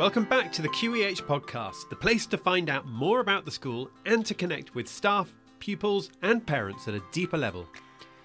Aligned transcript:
Welcome 0.00 0.24
back 0.24 0.50
to 0.52 0.62
the 0.62 0.68
QEH 0.70 1.26
podcast, 1.26 1.90
the 1.90 1.94
place 1.94 2.24
to 2.28 2.38
find 2.38 2.70
out 2.70 2.86
more 2.86 3.20
about 3.20 3.44
the 3.44 3.50
school 3.50 3.90
and 4.06 4.24
to 4.24 4.32
connect 4.32 4.74
with 4.74 4.88
staff, 4.88 5.30
pupils, 5.58 6.08
and 6.22 6.46
parents 6.46 6.88
at 6.88 6.94
a 6.94 7.02
deeper 7.12 7.36
level. 7.36 7.66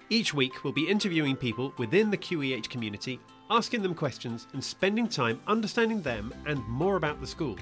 Each 0.08 0.32
week, 0.32 0.64
we'll 0.64 0.72
be 0.72 0.88
interviewing 0.88 1.36
people 1.36 1.74
within 1.76 2.10
the 2.10 2.16
QEH 2.16 2.70
community, 2.70 3.20
asking 3.50 3.82
them 3.82 3.94
questions 3.94 4.46
and 4.54 4.64
spending 4.64 5.06
time 5.06 5.38
understanding 5.46 6.00
them 6.00 6.32
and 6.46 6.66
more 6.66 6.96
about 6.96 7.20
the 7.20 7.26
school. 7.26 7.58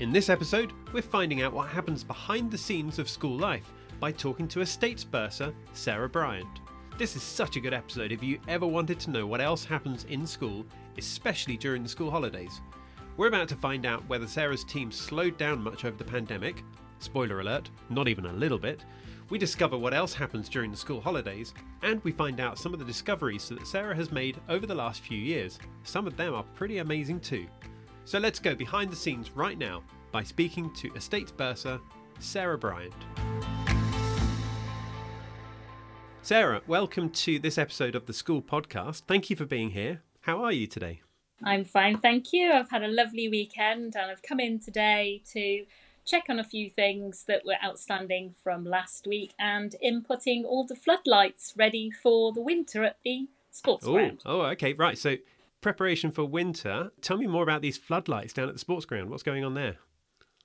In 0.00 0.12
this 0.12 0.30
episode, 0.30 0.72
we're 0.92 1.00
finding 1.00 1.42
out 1.42 1.52
what 1.52 1.68
happens 1.68 2.02
behind 2.02 2.50
the 2.50 2.58
scenes 2.58 2.98
of 2.98 3.08
school 3.08 3.38
life 3.38 3.72
by 4.00 4.10
talking 4.10 4.48
to 4.48 4.62
estates 4.62 5.04
bursar 5.04 5.54
Sarah 5.74 6.08
Bryant. 6.08 6.58
This 6.98 7.14
is 7.14 7.22
such 7.22 7.54
a 7.54 7.60
good 7.60 7.72
episode 7.72 8.10
if 8.10 8.20
you 8.20 8.40
ever 8.48 8.66
wanted 8.66 8.98
to 8.98 9.10
know 9.10 9.28
what 9.28 9.40
else 9.40 9.64
happens 9.64 10.06
in 10.06 10.26
school, 10.26 10.66
especially 10.98 11.56
during 11.56 11.84
the 11.84 11.88
school 11.88 12.10
holidays. 12.10 12.60
We're 13.16 13.28
about 13.28 13.48
to 13.50 13.56
find 13.56 13.86
out 13.86 14.02
whether 14.08 14.26
Sarah's 14.26 14.64
team 14.64 14.90
slowed 14.90 15.38
down 15.38 15.62
much 15.62 15.84
over 15.84 15.96
the 15.96 16.04
pandemic. 16.04 16.64
Spoiler 16.98 17.40
alert, 17.40 17.70
not 17.88 18.08
even 18.08 18.26
a 18.26 18.32
little 18.32 18.58
bit. 18.58 18.84
We 19.30 19.38
discover 19.38 19.78
what 19.78 19.94
else 19.94 20.12
happens 20.12 20.48
during 20.48 20.72
the 20.72 20.76
school 20.76 21.00
holidays, 21.00 21.54
and 21.82 22.02
we 22.02 22.10
find 22.10 22.40
out 22.40 22.58
some 22.58 22.72
of 22.72 22.80
the 22.80 22.84
discoveries 22.84 23.48
that 23.50 23.68
Sarah 23.68 23.94
has 23.94 24.10
made 24.10 24.40
over 24.48 24.66
the 24.66 24.74
last 24.74 25.00
few 25.02 25.16
years. 25.16 25.60
Some 25.84 26.08
of 26.08 26.16
them 26.16 26.34
are 26.34 26.42
pretty 26.56 26.78
amazing 26.78 27.20
too. 27.20 27.46
So 28.04 28.18
let's 28.18 28.40
go 28.40 28.56
behind 28.56 28.90
the 28.90 28.96
scenes 28.96 29.30
right 29.30 29.56
now 29.56 29.84
by 30.10 30.24
speaking 30.24 30.74
to 30.74 30.92
Estates 30.94 31.30
Bursar, 31.30 31.80
Sarah 32.18 32.58
Bryant. 32.58 32.94
Sarah, 36.22 36.62
welcome 36.66 37.10
to 37.10 37.38
this 37.38 37.58
episode 37.58 37.94
of 37.94 38.06
the 38.06 38.12
School 38.12 38.42
Podcast. 38.42 39.02
Thank 39.06 39.30
you 39.30 39.36
for 39.36 39.46
being 39.46 39.70
here. 39.70 40.02
How 40.22 40.42
are 40.42 40.52
you 40.52 40.66
today? 40.66 41.02
I'm 41.44 41.64
fine, 41.64 41.98
thank 41.98 42.32
you. 42.32 42.52
I've 42.52 42.70
had 42.70 42.82
a 42.82 42.88
lovely 42.88 43.28
weekend 43.28 43.96
and 43.96 44.10
I've 44.10 44.22
come 44.22 44.40
in 44.40 44.58
today 44.58 45.22
to 45.32 45.64
check 46.04 46.24
on 46.28 46.38
a 46.38 46.44
few 46.44 46.70
things 46.70 47.24
that 47.28 47.44
were 47.44 47.56
outstanding 47.64 48.34
from 48.42 48.64
last 48.64 49.06
week 49.06 49.34
and 49.38 49.74
inputting 49.84 50.44
all 50.44 50.66
the 50.66 50.76
floodlights 50.76 51.54
ready 51.56 51.90
for 51.90 52.32
the 52.32 52.42
winter 52.42 52.84
at 52.84 52.98
the 53.04 53.28
sports 53.50 53.86
oh, 53.86 53.92
ground. 53.92 54.22
Oh, 54.26 54.42
okay, 54.42 54.72
right. 54.74 54.98
So 54.98 55.16
preparation 55.60 56.10
for 56.10 56.24
winter. 56.24 56.92
Tell 57.00 57.16
me 57.16 57.26
more 57.26 57.42
about 57.42 57.62
these 57.62 57.78
floodlights 57.78 58.32
down 58.32 58.48
at 58.48 58.54
the 58.54 58.60
sports 58.60 58.84
ground. 58.84 59.10
What's 59.10 59.22
going 59.22 59.44
on 59.44 59.54
there? 59.54 59.76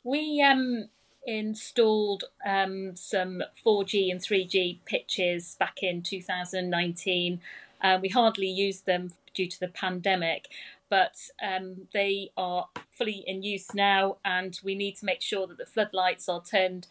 We 0.04 0.42
um, 0.42 0.90
installed 1.26 2.24
um, 2.46 2.96
some 2.96 3.44
4G 3.66 4.12
and 4.12 4.22
3G 4.22 4.80
pitches 4.86 5.56
back 5.60 5.84
in 5.84 6.02
2019. 6.02 7.42
Uh, 7.82 8.00
we 8.02 8.10
hardly 8.10 8.48
used 8.48 8.86
them 8.86 9.12
due 9.34 9.48
to 9.48 9.60
the 9.60 9.68
pandemic, 9.68 10.48
but 10.90 11.16
um, 11.42 11.88
they 11.94 12.32
are 12.36 12.68
fully 12.92 13.24
in 13.26 13.44
use 13.44 13.74
now, 13.74 14.18
and 14.26 14.60
we 14.64 14.76
need 14.76 14.96
to 14.98 15.06
make 15.06 15.22
sure 15.22 15.48
that 15.48 15.58
the 15.58 15.66
floodlights 15.66 16.28
are 16.28 16.42
turned 16.42 16.88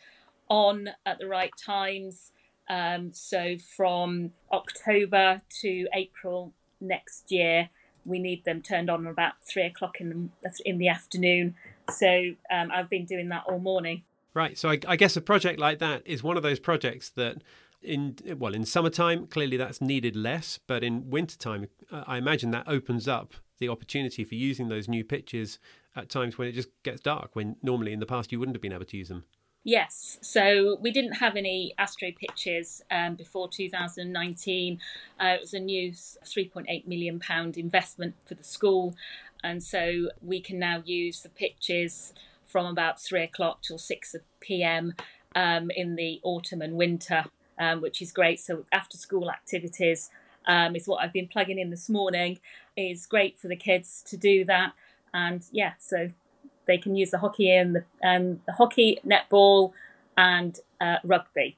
on 0.48 0.90
at 1.04 1.18
the 1.18 1.26
right 1.26 1.52
times. 1.56 2.32
Um, 2.68 3.12
so 3.12 3.56
from 3.76 4.32
October 4.52 5.42
to 5.60 5.88
April 5.94 6.52
next 6.80 7.30
year, 7.30 7.70
we 8.04 8.18
need 8.18 8.44
them 8.44 8.62
turned 8.62 8.88
on 8.88 9.06
about 9.06 9.34
three 9.42 9.64
o'clock 9.64 10.00
in 10.00 10.30
the 10.42 10.50
in 10.64 10.78
the 10.78 10.88
afternoon. 10.88 11.54
So 11.90 12.34
um, 12.50 12.70
I've 12.72 12.90
been 12.90 13.04
doing 13.04 13.28
that 13.30 13.44
all 13.48 13.58
morning. 13.58 14.02
Right. 14.34 14.58
So 14.58 14.70
I, 14.70 14.78
I, 14.86 14.96
guess 14.96 15.16
a 15.16 15.20
project 15.20 15.58
like 15.58 15.78
that 15.78 16.02
is 16.06 16.22
one 16.22 16.36
of 16.36 16.42
those 16.42 16.60
projects 16.60 17.08
that, 17.10 17.42
in 17.82 18.16
well, 18.38 18.54
in 18.54 18.64
summertime 18.64 19.26
clearly 19.26 19.56
that's 19.56 19.80
needed 19.80 20.14
less, 20.14 20.58
but 20.66 20.84
in 20.84 21.10
wintertime, 21.10 21.68
uh, 21.90 22.04
I 22.06 22.18
imagine 22.18 22.50
that 22.50 22.68
opens 22.68 23.08
up 23.08 23.34
the 23.58 23.68
opportunity 23.68 24.24
for 24.24 24.34
using 24.34 24.68
those 24.68 24.88
new 24.88 25.04
pitches 25.04 25.58
at 25.96 26.08
times 26.08 26.38
when 26.38 26.48
it 26.48 26.52
just 26.52 26.68
gets 26.82 27.00
dark. 27.00 27.30
When 27.34 27.56
normally 27.62 27.92
in 27.92 28.00
the 28.00 28.06
past 28.06 28.32
you 28.32 28.38
wouldn't 28.38 28.56
have 28.56 28.62
been 28.62 28.72
able 28.72 28.84
to 28.84 28.96
use 28.96 29.08
them. 29.08 29.24
Yes, 29.64 30.18
so 30.22 30.78
we 30.80 30.90
didn't 30.90 31.14
have 31.14 31.36
any 31.36 31.74
Astro 31.78 32.10
pitches 32.18 32.82
um, 32.90 33.16
before 33.16 33.48
2019. 33.48 34.80
Uh, 35.20 35.24
it 35.26 35.40
was 35.40 35.52
a 35.52 35.60
new 35.60 35.90
3.8 35.92 36.86
million 36.86 37.18
pound 37.18 37.58
investment 37.58 38.14
for 38.24 38.34
the 38.34 38.44
school, 38.44 38.94
and 39.42 39.62
so 39.62 40.08
we 40.22 40.40
can 40.40 40.58
now 40.58 40.82
use 40.86 41.20
the 41.20 41.28
pitches 41.28 42.14
from 42.46 42.66
about 42.66 43.00
three 43.00 43.22
o'clock 43.22 43.62
till 43.62 43.78
six 43.78 44.16
p.m. 44.40 44.94
Um, 45.34 45.70
in 45.76 45.96
the 45.96 46.20
autumn 46.22 46.62
and 46.62 46.74
winter, 46.74 47.26
um, 47.58 47.82
which 47.82 48.00
is 48.00 48.10
great. 48.10 48.40
So 48.40 48.64
after 48.72 48.96
school 48.96 49.30
activities 49.30 50.08
um, 50.48 50.74
is 50.74 50.88
what 50.88 51.02
I've 51.02 51.12
been 51.12 51.28
plugging 51.28 51.58
in 51.58 51.70
this 51.70 51.88
morning. 51.88 52.40
is 52.76 53.06
great 53.06 53.38
for 53.38 53.48
the 53.48 53.56
kids 53.56 54.02
to 54.08 54.16
do 54.16 54.44
that, 54.46 54.72
and 55.14 55.44
yeah, 55.52 55.74
so 55.78 56.08
they 56.66 56.78
can 56.78 56.96
use 56.96 57.10
the 57.10 57.18
hockey 57.18 57.50
and 57.50 57.76
the, 57.76 57.84
and 58.02 58.40
the 58.46 58.52
hockey, 58.52 58.98
netball, 59.06 59.72
and 60.16 60.58
uh, 60.80 60.96
rugby. 61.04 61.56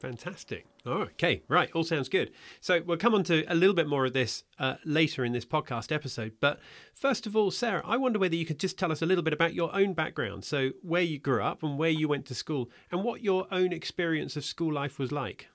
Fantastic. 0.00 0.64
Oh, 0.86 1.02
okay, 1.02 1.42
right. 1.48 1.70
All 1.74 1.82
sounds 1.82 2.08
good. 2.08 2.30
So 2.60 2.80
we'll 2.84 2.96
come 2.96 3.14
on 3.14 3.24
to 3.24 3.44
a 3.48 3.54
little 3.54 3.74
bit 3.74 3.88
more 3.88 4.06
of 4.06 4.12
this 4.12 4.44
uh, 4.58 4.76
later 4.84 5.24
in 5.24 5.32
this 5.32 5.44
podcast 5.44 5.92
episode. 5.92 6.32
But 6.40 6.60
first 6.92 7.26
of 7.26 7.36
all, 7.36 7.50
Sarah, 7.50 7.82
I 7.84 7.96
wonder 7.96 8.18
whether 8.18 8.36
you 8.36 8.46
could 8.46 8.60
just 8.60 8.78
tell 8.78 8.92
us 8.92 9.02
a 9.02 9.06
little 9.06 9.24
bit 9.24 9.32
about 9.32 9.54
your 9.54 9.74
own 9.74 9.92
background. 9.92 10.44
So 10.44 10.70
where 10.82 11.02
you 11.02 11.18
grew 11.18 11.42
up 11.42 11.62
and 11.62 11.78
where 11.78 11.90
you 11.90 12.08
went 12.08 12.26
to 12.26 12.34
school, 12.34 12.70
and 12.90 13.02
what 13.02 13.22
your 13.22 13.46
own 13.50 13.72
experience 13.72 14.36
of 14.36 14.44
school 14.44 14.72
life 14.72 14.98
was 14.98 15.10
like. 15.12 15.48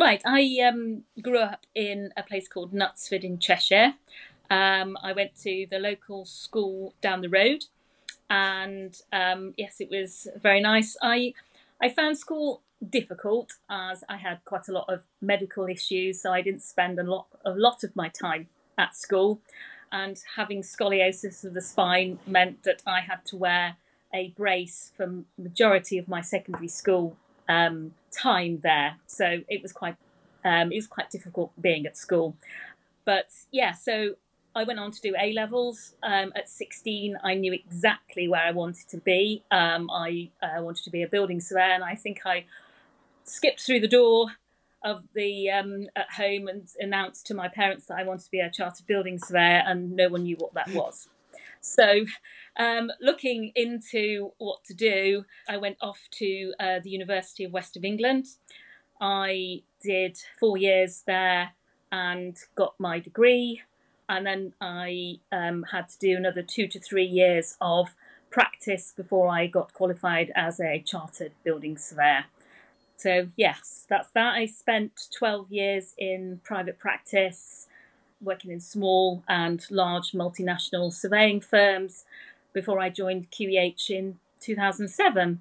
Right. 0.00 0.22
I 0.24 0.66
um, 0.66 1.02
grew 1.20 1.40
up 1.40 1.66
in 1.74 2.10
a 2.16 2.22
place 2.22 2.48
called 2.48 2.72
Knutsford 2.72 3.22
in 3.22 3.38
Cheshire. 3.38 3.92
Um, 4.48 4.96
I 5.02 5.12
went 5.12 5.36
to 5.42 5.66
the 5.70 5.78
local 5.78 6.24
school 6.24 6.94
down 7.02 7.20
the 7.20 7.28
road 7.28 7.66
and 8.30 8.98
um, 9.12 9.52
yes, 9.58 9.76
it 9.78 9.90
was 9.90 10.26
very 10.40 10.62
nice. 10.62 10.96
I 11.02 11.34
I 11.82 11.90
found 11.90 12.16
school 12.16 12.62
difficult 12.88 13.52
as 13.68 14.02
I 14.08 14.16
had 14.16 14.42
quite 14.46 14.68
a 14.68 14.72
lot 14.72 14.86
of 14.88 15.02
medical 15.20 15.66
issues, 15.66 16.22
so 16.22 16.32
I 16.32 16.40
didn't 16.40 16.62
spend 16.62 16.98
a 16.98 17.02
lot 17.02 17.26
a 17.44 17.50
lot 17.50 17.84
of 17.84 17.94
my 17.94 18.08
time 18.08 18.48
at 18.78 18.96
school. 18.96 19.42
And 19.92 20.18
having 20.34 20.62
scoliosis 20.62 21.44
of 21.44 21.52
the 21.52 21.60
spine 21.60 22.20
meant 22.26 22.62
that 22.62 22.80
I 22.86 23.00
had 23.00 23.26
to 23.26 23.36
wear 23.36 23.76
a 24.14 24.28
brace 24.30 24.92
for 24.96 25.24
majority 25.36 25.98
of 25.98 26.08
my 26.08 26.22
secondary 26.22 26.68
school 26.68 27.18
um, 27.50 27.92
time 28.10 28.60
there. 28.62 28.96
So 29.06 29.40
it 29.48 29.62
was 29.62 29.72
quite 29.72 29.96
um, 30.44 30.72
it 30.72 30.76
was 30.76 30.86
quite 30.86 31.10
difficult 31.10 31.52
being 31.60 31.86
at 31.86 31.96
school. 31.96 32.36
But 33.04 33.30
yeah, 33.50 33.72
so 33.72 34.14
I 34.54 34.64
went 34.64 34.78
on 34.78 34.90
to 34.90 35.00
do 35.00 35.14
A 35.18 35.32
levels. 35.32 35.94
Um, 36.02 36.32
at 36.34 36.48
16, 36.48 37.16
I 37.22 37.34
knew 37.34 37.52
exactly 37.52 38.28
where 38.28 38.42
I 38.42 38.50
wanted 38.50 38.88
to 38.88 38.96
be. 38.98 39.44
Um, 39.50 39.90
I 39.90 40.30
uh, 40.42 40.62
wanted 40.62 40.84
to 40.84 40.90
be 40.90 41.02
a 41.02 41.08
building 41.08 41.40
surveyor, 41.40 41.72
and 41.72 41.84
I 41.84 41.94
think 41.94 42.20
I 42.24 42.46
skipped 43.24 43.60
through 43.60 43.80
the 43.80 43.88
door 43.88 44.28
of 44.82 45.04
the 45.14 45.50
um, 45.50 45.86
at 45.94 46.10
home 46.12 46.48
and 46.48 46.68
announced 46.80 47.26
to 47.26 47.34
my 47.34 47.48
parents 47.48 47.86
that 47.86 47.98
I 47.98 48.02
wanted 48.02 48.24
to 48.24 48.30
be 48.30 48.40
a 48.40 48.50
chartered 48.50 48.86
building 48.86 49.18
surveyor, 49.18 49.62
and 49.66 49.92
no 49.92 50.08
one 50.08 50.24
knew 50.24 50.36
what 50.36 50.54
that 50.54 50.70
was. 50.70 51.08
So, 51.60 52.04
um, 52.58 52.90
looking 53.00 53.52
into 53.54 54.32
what 54.38 54.64
to 54.64 54.74
do, 54.74 55.24
I 55.48 55.56
went 55.56 55.76
off 55.80 56.00
to 56.12 56.52
uh, 56.58 56.80
the 56.82 56.90
University 56.90 57.44
of 57.44 57.52
West 57.52 57.76
of 57.76 57.84
England. 57.84 58.26
I 59.00 59.62
did 59.82 60.18
four 60.38 60.56
years 60.56 61.02
there 61.06 61.52
and 61.92 62.36
got 62.54 62.74
my 62.78 62.98
degree 62.98 63.62
and 64.10 64.26
then 64.26 64.52
I 64.60 65.20
um, 65.30 65.64
had 65.70 65.88
to 65.90 65.98
do 66.00 66.16
another 66.16 66.42
two 66.42 66.66
to 66.66 66.80
three 66.80 67.06
years 67.06 67.56
of 67.60 67.94
practice 68.28 68.92
before 68.96 69.28
I 69.28 69.46
got 69.46 69.72
qualified 69.72 70.32
as 70.34 70.58
a 70.58 70.82
chartered 70.84 71.30
building 71.44 71.78
surveyor. 71.78 72.24
So, 72.96 73.28
yes, 73.36 73.86
that's 73.88 74.10
that. 74.10 74.34
I 74.34 74.46
spent 74.46 75.08
12 75.16 75.52
years 75.52 75.94
in 75.96 76.40
private 76.42 76.80
practice, 76.80 77.68
working 78.20 78.50
in 78.50 78.60
small 78.60 79.22
and 79.28 79.64
large 79.70 80.12
multinational 80.12 80.92
surveying 80.92 81.40
firms 81.40 82.04
before 82.52 82.80
I 82.80 82.88
joined 82.90 83.30
QEH 83.30 83.90
in 83.90 84.18
2007. 84.40 85.40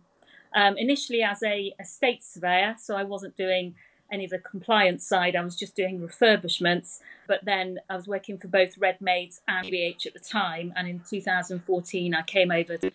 Um, 0.56 0.78
initially 0.78 1.22
as 1.22 1.44
a 1.44 1.74
estate 1.80 2.24
surveyor, 2.24 2.76
so 2.80 2.96
I 2.96 3.04
wasn't 3.04 3.38
doing 3.38 3.76
any 4.12 4.26
of 4.26 4.32
the 4.32 4.40
compliance 4.40 5.06
side. 5.06 5.36
I 5.36 5.44
was 5.44 5.56
just 5.56 5.76
doing 5.76 6.00
refurbishments. 6.00 7.00
But 7.28 7.46
then 7.46 7.80
I 7.90 7.96
was 7.96 8.08
working 8.08 8.38
for 8.38 8.48
both 8.48 8.78
Redmaids 8.78 9.42
and 9.48 9.68
QEH 9.68 10.08
at 10.08 10.14
the 10.14 10.20
time. 10.20 10.74
And 10.76 10.88
in 10.88 11.02
2014, 11.08 12.16
I 12.16 12.22
came 12.24 12.52
over 12.52 12.78
to 12.78 12.92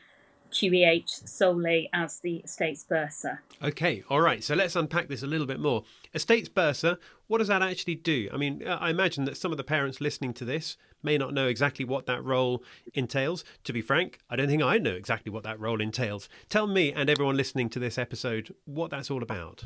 QEH 0.54 1.28
solely 1.28 1.90
as 1.92 2.20
the 2.20 2.36
estates 2.36 2.84
bursar. 2.88 3.40
Okay, 3.62 4.04
all 4.08 4.20
right. 4.20 4.42
So 4.42 4.54
let's 4.54 4.76
unpack 4.76 5.08
this 5.08 5.22
a 5.22 5.26
little 5.26 5.46
bit 5.46 5.58
more. 5.58 5.82
Estates 6.14 6.48
bursar, 6.48 6.98
what 7.26 7.38
does 7.38 7.48
that 7.48 7.62
actually 7.62 7.96
do? 7.96 8.28
I 8.32 8.36
mean, 8.36 8.66
I 8.66 8.90
imagine 8.90 9.24
that 9.24 9.36
some 9.36 9.50
of 9.50 9.58
the 9.58 9.64
parents 9.64 10.00
listening 10.00 10.32
to 10.34 10.44
this 10.44 10.76
may 11.02 11.18
not 11.18 11.34
know 11.34 11.48
exactly 11.48 11.84
what 11.84 12.06
that 12.06 12.22
role 12.24 12.62
entails. 12.94 13.44
To 13.64 13.72
be 13.72 13.82
frank, 13.82 14.18
I 14.30 14.36
don't 14.36 14.48
think 14.48 14.62
I 14.62 14.78
know 14.78 14.94
exactly 14.94 15.30
what 15.32 15.42
that 15.42 15.58
role 15.58 15.80
entails. 15.80 16.28
Tell 16.48 16.66
me 16.66 16.92
and 16.92 17.10
everyone 17.10 17.36
listening 17.36 17.68
to 17.70 17.78
this 17.78 17.98
episode 17.98 18.54
what 18.64 18.90
that's 18.90 19.10
all 19.10 19.22
about. 19.22 19.64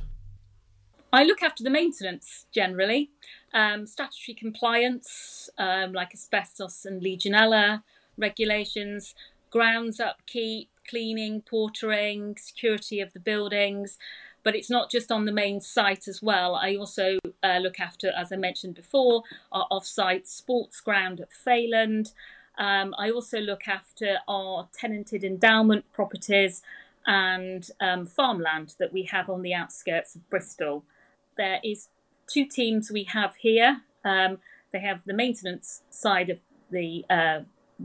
I 1.12 1.24
look 1.24 1.42
after 1.42 1.64
the 1.64 1.70
maintenance 1.70 2.46
generally, 2.52 3.10
um, 3.54 3.86
statutory 3.86 4.34
compliance, 4.34 5.48
um, 5.58 5.92
like 5.92 6.12
asbestos 6.12 6.84
and 6.84 7.02
Legionella 7.02 7.82
regulations, 8.18 9.14
grounds 9.50 10.00
upkeep, 10.00 10.70
cleaning, 10.88 11.42
portering, 11.42 12.38
security 12.38 13.00
of 13.00 13.12
the 13.12 13.20
buildings. 13.20 13.98
But 14.44 14.54
it's 14.54 14.70
not 14.70 14.90
just 14.90 15.12
on 15.12 15.24
the 15.24 15.32
main 15.32 15.60
site 15.60 16.08
as 16.08 16.22
well. 16.22 16.54
I 16.54 16.76
also 16.76 17.18
uh, 17.42 17.58
look 17.58 17.80
after, 17.80 18.10
as 18.16 18.32
I 18.32 18.36
mentioned 18.36 18.74
before, 18.74 19.22
our 19.52 19.66
off-site 19.70 20.26
sports 20.26 20.80
ground 20.80 21.20
at 21.20 21.28
Failand. 21.30 22.12
Um, 22.56 22.94
I 22.98 23.10
also 23.10 23.40
look 23.40 23.68
after 23.68 24.18
our 24.26 24.68
tenanted 24.72 25.22
endowment 25.24 25.84
properties 25.92 26.62
and 27.06 27.68
um, 27.80 28.06
farmland 28.06 28.74
that 28.78 28.92
we 28.92 29.04
have 29.04 29.28
on 29.28 29.42
the 29.42 29.54
outskirts 29.54 30.14
of 30.14 30.28
Bristol. 30.30 30.84
There 31.36 31.60
is 31.62 31.88
two 32.26 32.46
teams 32.46 32.90
we 32.90 33.04
have 33.04 33.36
here. 33.36 33.82
Um, 34.04 34.38
they 34.72 34.80
have 34.80 35.00
the 35.04 35.14
maintenance 35.14 35.82
side 35.90 36.30
of 36.30 36.38
the 36.70 37.04
uh, 37.08 37.40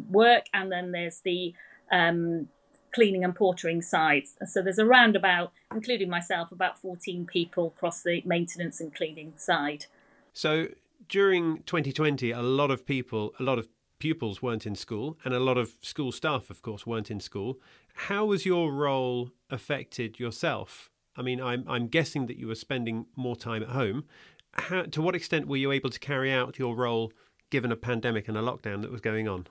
work, 0.10 0.46
and 0.54 0.72
then 0.72 0.92
there's 0.92 1.20
the 1.20 1.54
um, 1.92 2.48
cleaning 2.94 3.24
and 3.24 3.36
portering 3.36 3.84
sides. 3.84 4.36
So 4.46 4.62
there's 4.62 4.80
around 4.80 5.16
about, 5.16 5.52
including 5.74 6.10
myself, 6.10 6.52
about 6.52 6.80
14 6.80 7.26
people 7.26 7.68
across 7.68 8.04
the 8.04 8.22
maintenance 8.26 8.80
and 8.80 8.94
cleaning 8.94 9.34
side. 9.36 9.86
So 10.32 10.68
during 11.10 11.64
2020, 11.64 12.32
a 12.32 12.42
lot 12.42 12.72
of 12.72 12.86
people, 12.86 13.34
a 13.40 13.44
lot 13.44 13.60
of 13.60 13.68
pupils 14.00 14.42
weren't 14.42 14.66
in 14.66 14.76
school, 14.76 15.18
and 15.24 15.34
a 15.34 15.40
lot 15.40 15.58
of 15.58 15.76
school 15.82 16.12
staff, 16.12 16.50
of 16.50 16.62
course, 16.62 16.86
weren't 16.86 17.10
in 17.10 17.20
school. 17.20 17.60
How 17.94 18.26
was 18.26 18.46
your 18.46 18.72
role 18.72 19.32
affected 19.50 20.20
yourself? 20.20 20.90
I 21.16 21.22
mean, 21.22 21.42
I'm, 21.42 21.64
I'm 21.68 21.88
guessing 21.88 22.26
that 22.28 22.38
you 22.38 22.48
were 22.48 22.56
spending 22.56 23.06
more 23.16 23.36
time 23.36 23.64
at 23.64 23.70
home. 23.70 24.06
How, 24.54 24.84
to 24.84 25.02
what 25.02 25.16
extent 25.16 25.48
were 25.48 25.58
you 25.58 25.72
able 25.72 25.90
to 25.90 26.00
carry 26.00 26.32
out 26.32 26.60
your 26.60 26.76
role 26.76 27.12
given 27.50 27.72
a 27.72 27.76
pandemic 27.76 28.28
and 28.28 28.38
a 28.38 28.42
lockdown 28.42 28.82
that 28.82 28.92
was 28.92 29.02
going 29.02 29.28
on? 29.28 29.48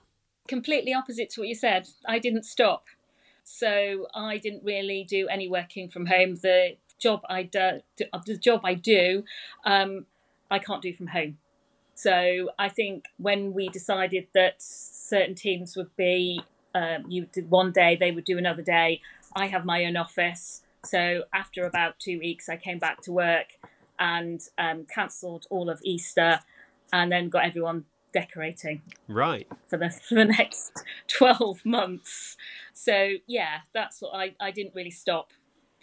Completely 0.47 0.93
opposite 0.93 1.29
to 1.31 1.41
what 1.41 1.47
you 1.47 1.55
said. 1.55 1.87
I 2.05 2.19
didn't 2.19 2.43
stop. 2.43 2.85
So 3.43 4.07
I 4.13 4.37
didn't 4.37 4.63
really 4.63 5.05
do 5.07 5.27
any 5.29 5.47
working 5.47 5.89
from 5.89 6.05
home. 6.05 6.35
The 6.35 6.77
job 6.99 7.21
I 7.29 7.43
do, 7.43 7.81
the 7.97 8.37
job 8.37 8.61
I 8.63 8.73
do, 8.73 9.23
um, 9.65 10.05
I 10.49 10.59
can't 10.59 10.81
do 10.81 10.93
from 10.93 11.07
home. 11.07 11.37
So 11.95 12.49
I 12.57 12.69
think 12.69 13.05
when 13.17 13.53
we 13.53 13.69
decided 13.69 14.27
that 14.33 14.55
certain 14.59 15.35
teams 15.35 15.75
would 15.75 15.95
be, 15.95 16.41
um, 16.73 17.05
you 17.07 17.27
did 17.31 17.49
one 17.49 17.71
day, 17.71 17.95
they 17.95 18.11
would 18.11 18.25
do 18.25 18.37
another 18.37 18.61
day. 18.61 19.01
I 19.35 19.47
have 19.47 19.63
my 19.63 19.85
own 19.85 19.95
office. 19.95 20.61
So 20.85 21.23
after 21.33 21.65
about 21.65 21.99
two 21.99 22.19
weeks, 22.19 22.49
I 22.49 22.57
came 22.57 22.79
back 22.79 23.01
to 23.03 23.11
work 23.11 23.57
and 23.99 24.41
um, 24.57 24.85
cancelled 24.93 25.45
all 25.49 25.69
of 25.69 25.79
Easter 25.83 26.39
and 26.91 27.11
then 27.11 27.29
got 27.29 27.45
everyone 27.45 27.85
decorating. 28.13 28.81
Right. 29.07 29.47
For 29.67 29.77
the, 29.77 29.89
for 30.07 30.15
the 30.15 30.25
next 30.25 30.83
12 31.07 31.65
months. 31.65 32.37
So 32.73 33.13
yeah, 33.27 33.59
that's 33.73 34.01
what 34.01 34.15
I, 34.15 34.35
I 34.39 34.51
didn't 34.51 34.75
really 34.75 34.91
stop. 34.91 35.31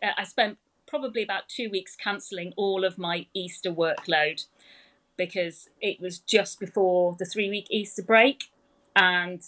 Uh, 0.03 0.13
I 0.17 0.25
spent 0.25 0.59
probably 0.87 1.23
about 1.23 1.49
two 1.49 1.71
weeks 1.71 1.95
cancelling 1.97 2.53
all 2.57 2.85
of 2.85 2.99
my 2.99 3.27
Easter 3.35 3.71
workload 3.73 4.47
because 5.17 5.69
it 5.81 6.01
was 6.01 6.19
just 6.19 6.59
before 6.59 7.15
the 7.19 7.27
three 7.27 7.51
week 7.51 7.67
Easter 7.71 8.03
break 8.03 8.51
and 8.97 9.43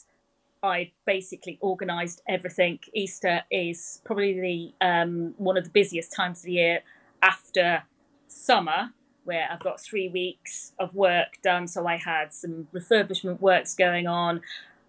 I 0.63 0.93
basically 1.07 1.59
organised 1.63 2.23
everything. 2.29 2.79
Easter 2.95 3.43
is 3.51 4.01
probably 4.05 4.41
the 4.81 4.87
um, 4.87 5.35
one 5.39 5.57
of 5.57 5.65
the 5.65 5.71
busiest 5.71 6.13
times 6.13 6.41
of 6.41 6.45
the 6.45 6.53
year 6.53 6.81
after 7.21 7.83
summer, 8.29 8.91
where 9.25 9.49
I've 9.51 9.61
got 9.61 9.81
three 9.81 10.09
weeks 10.09 10.73
of 10.79 10.95
work 10.95 11.41
done. 11.43 11.69
So 11.69 11.87
I 11.87 11.97
had 11.97 12.33
some 12.33 12.69
refurbishment 12.73 13.41
works 13.41 13.75
going 13.75 14.07
on. 14.07 14.41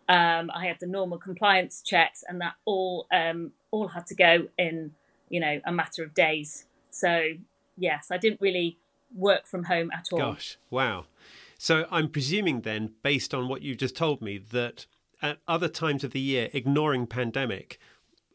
Um, 0.09 0.51
I 0.53 0.67
had 0.67 0.79
the 0.79 0.87
normal 0.87 1.17
compliance 1.17 1.81
checks, 1.81 2.23
and 2.27 2.41
that 2.41 2.55
all 2.65 3.07
um, 3.11 3.51
all 3.71 3.87
had 3.89 4.05
to 4.07 4.15
go 4.15 4.47
in, 4.57 4.91
you 5.29 5.39
know, 5.39 5.61
a 5.65 5.71
matter 5.71 6.03
of 6.03 6.13
days. 6.13 6.65
So 6.89 7.33
yes, 7.77 8.07
I 8.11 8.17
didn't 8.17 8.41
really 8.41 8.77
work 9.15 9.47
from 9.47 9.63
home 9.63 9.91
at 9.91 10.09
all. 10.11 10.19
Gosh, 10.19 10.57
wow. 10.69 11.05
So 11.57 11.85
I'm 11.89 12.09
presuming 12.09 12.61
then, 12.61 12.91
based 13.03 13.33
on 13.33 13.47
what 13.47 13.61
you've 13.61 13.77
just 13.77 13.95
told 13.95 14.21
me, 14.21 14.37
that 14.37 14.85
at 15.21 15.39
other 15.47 15.69
times 15.69 16.03
of 16.03 16.11
the 16.11 16.19
year, 16.19 16.49
ignoring 16.51 17.07
pandemic, 17.07 17.79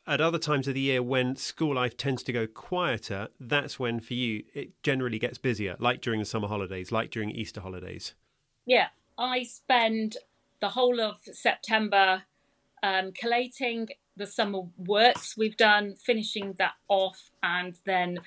at 0.08 0.20
other 0.20 0.38
times 0.38 0.66
of 0.66 0.74
the 0.74 0.80
year 0.80 1.02
when 1.02 1.36
school 1.36 1.74
life 1.74 1.96
tends 1.96 2.22
to 2.24 2.32
go 2.32 2.46
quieter, 2.46 3.28
that's 3.38 3.78
when 3.78 4.00
for 4.00 4.14
you 4.14 4.44
it 4.54 4.82
generally 4.82 5.18
gets 5.18 5.38
busier, 5.38 5.76
like 5.78 6.00
during 6.00 6.18
the 6.18 6.26
summer 6.26 6.48
holidays, 6.48 6.90
like 6.90 7.10
during 7.10 7.30
Easter 7.30 7.60
holidays. 7.60 8.14
Yeah, 8.66 8.88
I 9.18 9.42
spend 9.42 10.16
the 10.60 10.70
whole 10.70 11.00
of 11.00 11.18
September 11.32 12.22
um, 12.82 13.12
collating 13.12 13.88
the 14.16 14.26
summer 14.26 14.62
works 14.76 15.36
we've 15.36 15.56
done, 15.56 15.94
finishing 15.94 16.54
that 16.58 16.74
off, 16.88 17.30
and 17.42 17.78
then 17.84 18.18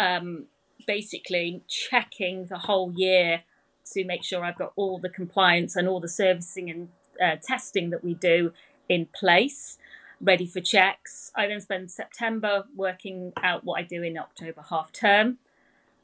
um, 0.00 0.46
basically 0.86 1.62
checking 1.68 2.46
the 2.46 2.58
whole 2.58 2.92
year 2.96 3.42
to 3.92 4.04
make 4.04 4.24
sure 4.24 4.44
I've 4.44 4.58
got 4.58 4.72
all 4.76 4.98
the 4.98 5.08
compliance 5.08 5.76
and 5.76 5.88
all 5.88 6.00
the 6.00 6.08
servicing 6.08 6.70
and 6.70 6.88
uh, 7.22 7.36
testing 7.42 7.90
that 7.90 8.04
we 8.04 8.14
do 8.14 8.52
in 8.88 9.06
place, 9.06 9.78
ready 10.20 10.46
for 10.46 10.60
checks. 10.60 11.30
I 11.34 11.46
then 11.46 11.60
spend 11.60 11.90
September 11.90 12.64
working 12.74 13.32
out 13.42 13.64
what 13.64 13.80
I 13.80 13.82
do 13.82 14.02
in 14.02 14.18
October 14.18 14.64
half 14.68 14.92
term, 14.92 15.38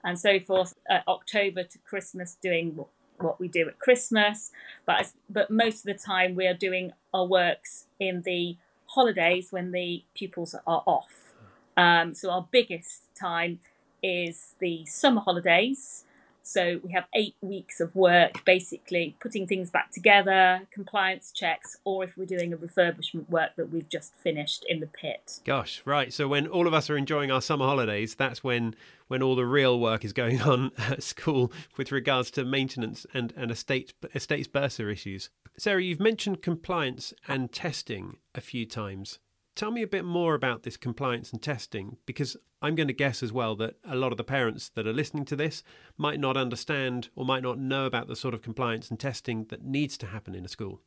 and 0.02 0.19
so 0.19 0.40
forth. 0.40 0.75
Uh, 0.88 1.00
October 1.08 1.64
to 1.64 1.78
Christmas, 1.78 2.37
doing 2.40 2.78
what 3.19 3.40
we 3.40 3.49
do 3.49 3.69
at 3.69 3.78
Christmas, 3.78 4.50
but 4.87 5.12
but 5.28 5.50
most 5.50 5.78
of 5.78 5.84
the 5.84 5.94
time 5.94 6.34
we 6.34 6.46
are 6.46 6.55
doing 6.55 6.93
our 7.12 7.26
works 7.26 7.87
in 7.99 8.22
the 8.22 8.56
holidays 8.87 9.49
when 9.50 9.72
the 9.72 10.05
pupils 10.14 10.55
are 10.66 10.82
off. 10.87 11.32
Um, 11.76 12.14
so 12.14 12.31
our 12.31 12.46
biggest 12.50 13.14
time 13.14 13.61
is 14.02 14.55
the 14.61 14.84
summer 14.87 15.20
holidays. 15.20 16.05
So 16.46 16.81
we 16.85 16.93
have 16.93 17.06
eight 17.14 17.35
weeks 17.41 17.81
of 17.81 17.94
work, 17.96 18.44
basically 18.44 19.17
putting 19.19 19.46
things 19.46 19.70
back 19.70 19.91
together, 19.91 20.69
compliance 20.70 21.32
checks, 21.32 21.79
or 21.85 22.05
if 22.05 22.19
we're 22.19 22.26
doing 22.26 22.52
a 22.52 22.56
refurbishment 22.56 23.31
work 23.31 23.56
that 23.56 23.73
we've 23.73 23.88
just 23.88 24.14
finished 24.14 24.64
in 24.69 24.81
the 24.81 24.87
pit. 24.87 25.41
Gosh, 25.44 25.81
right. 25.87 26.12
So 26.12 26.29
when 26.29 26.46
all 26.46 26.67
of 26.67 26.75
us 26.75 26.91
are 26.91 26.99
enjoying 26.99 27.31
our 27.31 27.41
summer 27.41 27.64
holidays, 27.64 28.14
that's 28.14 28.44
when 28.44 28.76
when 29.08 29.23
all 29.23 29.37
the 29.37 29.46
real 29.46 29.81
work 29.81 30.05
is 30.05 30.12
going 30.12 30.41
on 30.43 30.70
at 30.76 31.02
school 31.02 31.50
with 31.79 31.91
regards 31.91 32.31
to 32.32 32.44
maintenance 32.44 33.06
and 33.14 33.32
and 33.37 33.50
estate 33.50 33.94
estates 34.14 34.47
bursar 34.47 34.90
issues. 34.90 35.31
Sarah, 35.56 35.82
you've 35.82 36.00
mentioned 36.00 36.43
compliance 36.43 37.14
and 37.26 37.52
testing 37.52 38.19
a 38.35 38.40
few 38.40 38.67
times. 38.67 39.19
Tell 39.56 39.70
me 39.70 39.82
a 39.82 39.87
bit 39.87 40.04
more 40.04 40.34
about 40.34 40.64
this 40.64 40.76
compliance 40.76 41.32
and 41.32 41.40
testing 41.40 41.96
because 42.06 42.37
I'm 42.61 42.75
going 42.75 42.88
to 42.88 42.92
guess 42.94 43.23
as 43.23 43.32
well 43.32 43.54
that 43.56 43.76
a 43.84 43.94
lot 43.94 44.11
of 44.11 44.18
the 44.18 44.25
parents 44.25 44.68
that 44.70 44.87
are 44.87 44.92
listening 44.92 45.25
to 45.26 45.37
this 45.37 45.62
might 45.96 46.18
not 46.18 46.37
understand 46.37 47.08
or 47.14 47.25
might 47.25 47.42
not 47.44 47.58
know 47.58 47.87
about 47.87 48.08
the 48.08 48.16
sort 48.16 48.34
of 48.34 48.42
compliance 48.42 48.90
and 48.90 48.99
testing 48.99 49.44
that 49.50 49.64
needs 49.64 49.96
to 49.99 50.06
happen 50.06 50.34
in 50.34 50.44
a 50.44 50.49
school. 50.49 50.80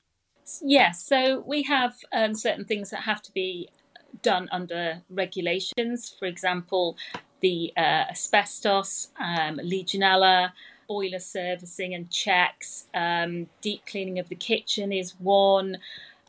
Yes, 0.61 1.01
so 1.01 1.43
we 1.47 1.63
have 1.63 1.95
um, 2.11 2.35
certain 2.35 2.65
things 2.65 2.89
that 2.89 3.01
have 3.01 3.21
to 3.21 3.31
be 3.31 3.69
done 4.21 4.49
under 4.51 5.01
regulations. 5.09 6.13
For 6.19 6.25
example, 6.25 6.97
the 7.39 7.71
uh, 7.77 8.05
asbestos, 8.11 9.09
um, 9.17 9.59
Legionella, 9.59 10.51
boiler 10.89 11.19
servicing 11.19 11.93
and 11.93 12.09
checks, 12.09 12.87
um, 12.93 13.47
deep 13.61 13.85
cleaning 13.85 14.19
of 14.19 14.27
the 14.27 14.35
kitchen 14.35 14.91
is 14.91 15.11
one 15.19 15.77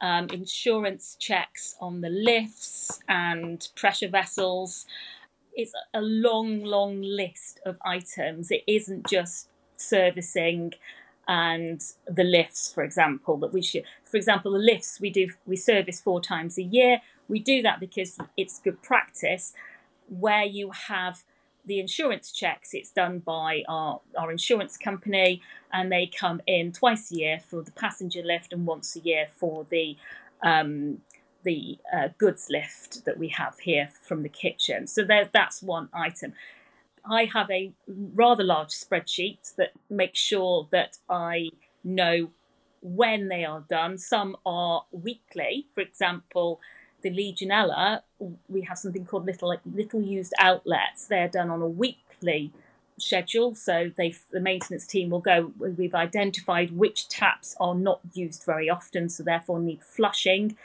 um, 0.00 0.28
insurance 0.30 1.16
checks 1.18 1.76
on 1.80 2.00
the 2.00 2.08
lifts 2.08 3.00
and 3.08 3.68
pressure 3.74 4.08
vessels. 4.08 4.86
It's 5.54 5.72
a 5.94 6.00
long, 6.00 6.62
long 6.62 7.02
list 7.02 7.60
of 7.66 7.76
items. 7.84 8.50
It 8.50 8.62
isn't 8.66 9.08
just 9.08 9.48
servicing 9.76 10.72
and 11.28 11.82
the 12.06 12.24
lifts, 12.24 12.72
for 12.72 12.82
example, 12.82 13.36
that 13.36 13.52
we 13.52 13.60
should. 13.60 13.84
For 14.04 14.16
example, 14.16 14.52
the 14.52 14.58
lifts 14.58 14.98
we 14.98 15.10
do 15.10 15.28
we 15.46 15.56
service 15.56 16.00
four 16.00 16.22
times 16.22 16.56
a 16.58 16.62
year. 16.62 17.02
We 17.28 17.38
do 17.38 17.60
that 17.62 17.80
because 17.80 18.18
it's 18.36 18.58
good 18.60 18.82
practice. 18.82 19.52
Where 20.08 20.44
you 20.44 20.70
have 20.70 21.24
the 21.64 21.80
insurance 21.80 22.32
checks, 22.32 22.72
it's 22.72 22.90
done 22.90 23.18
by 23.18 23.62
our, 23.68 24.00
our 24.18 24.30
insurance 24.30 24.76
company, 24.76 25.42
and 25.72 25.92
they 25.92 26.06
come 26.06 26.40
in 26.46 26.72
twice 26.72 27.10
a 27.12 27.16
year 27.16 27.40
for 27.40 27.62
the 27.62 27.72
passenger 27.72 28.22
lift 28.22 28.52
and 28.52 28.66
once 28.66 28.96
a 28.96 29.00
year 29.00 29.26
for 29.36 29.66
the 29.70 29.96
um, 30.42 30.98
the 31.44 31.78
uh, 31.94 32.08
goods 32.18 32.48
lift 32.50 33.04
that 33.04 33.18
we 33.18 33.28
have 33.28 33.58
here 33.60 33.90
from 34.02 34.22
the 34.22 34.28
kitchen. 34.28 34.86
So 34.86 35.04
there, 35.04 35.28
that's 35.32 35.62
one 35.62 35.88
item. 35.92 36.34
I 37.08 37.24
have 37.24 37.50
a 37.50 37.72
rather 37.86 38.44
large 38.44 38.70
spreadsheet 38.70 39.54
that 39.56 39.72
makes 39.88 40.18
sure 40.18 40.68
that 40.72 40.98
I 41.08 41.50
know 41.84 42.30
when 42.82 43.28
they 43.28 43.44
are 43.44 43.64
done. 43.68 43.98
Some 43.98 44.36
are 44.44 44.84
weekly, 44.90 45.68
for 45.74 45.80
example, 45.80 46.60
the 47.02 47.10
Legionella, 47.10 48.02
we 48.48 48.62
have 48.62 48.78
something 48.78 49.04
called 49.04 49.26
little 49.26 49.48
like 49.48 49.60
little 49.64 50.02
used 50.02 50.32
outlets. 50.38 51.06
They're 51.06 51.28
done 51.28 51.50
on 51.50 51.62
a 51.62 51.68
weekly 51.68 52.52
schedule, 52.98 53.54
so 53.54 53.92
they 53.96 54.14
the 54.32 54.40
maintenance 54.40 54.86
team 54.86 55.10
will 55.10 55.20
go. 55.20 55.52
We've 55.58 55.94
identified 55.94 56.72
which 56.76 57.08
taps 57.08 57.56
are 57.60 57.74
not 57.74 58.00
used 58.14 58.44
very 58.44 58.68
often, 58.68 59.08
so 59.08 59.22
therefore 59.22 59.60
need 59.60 59.82
flushing. 59.82 60.56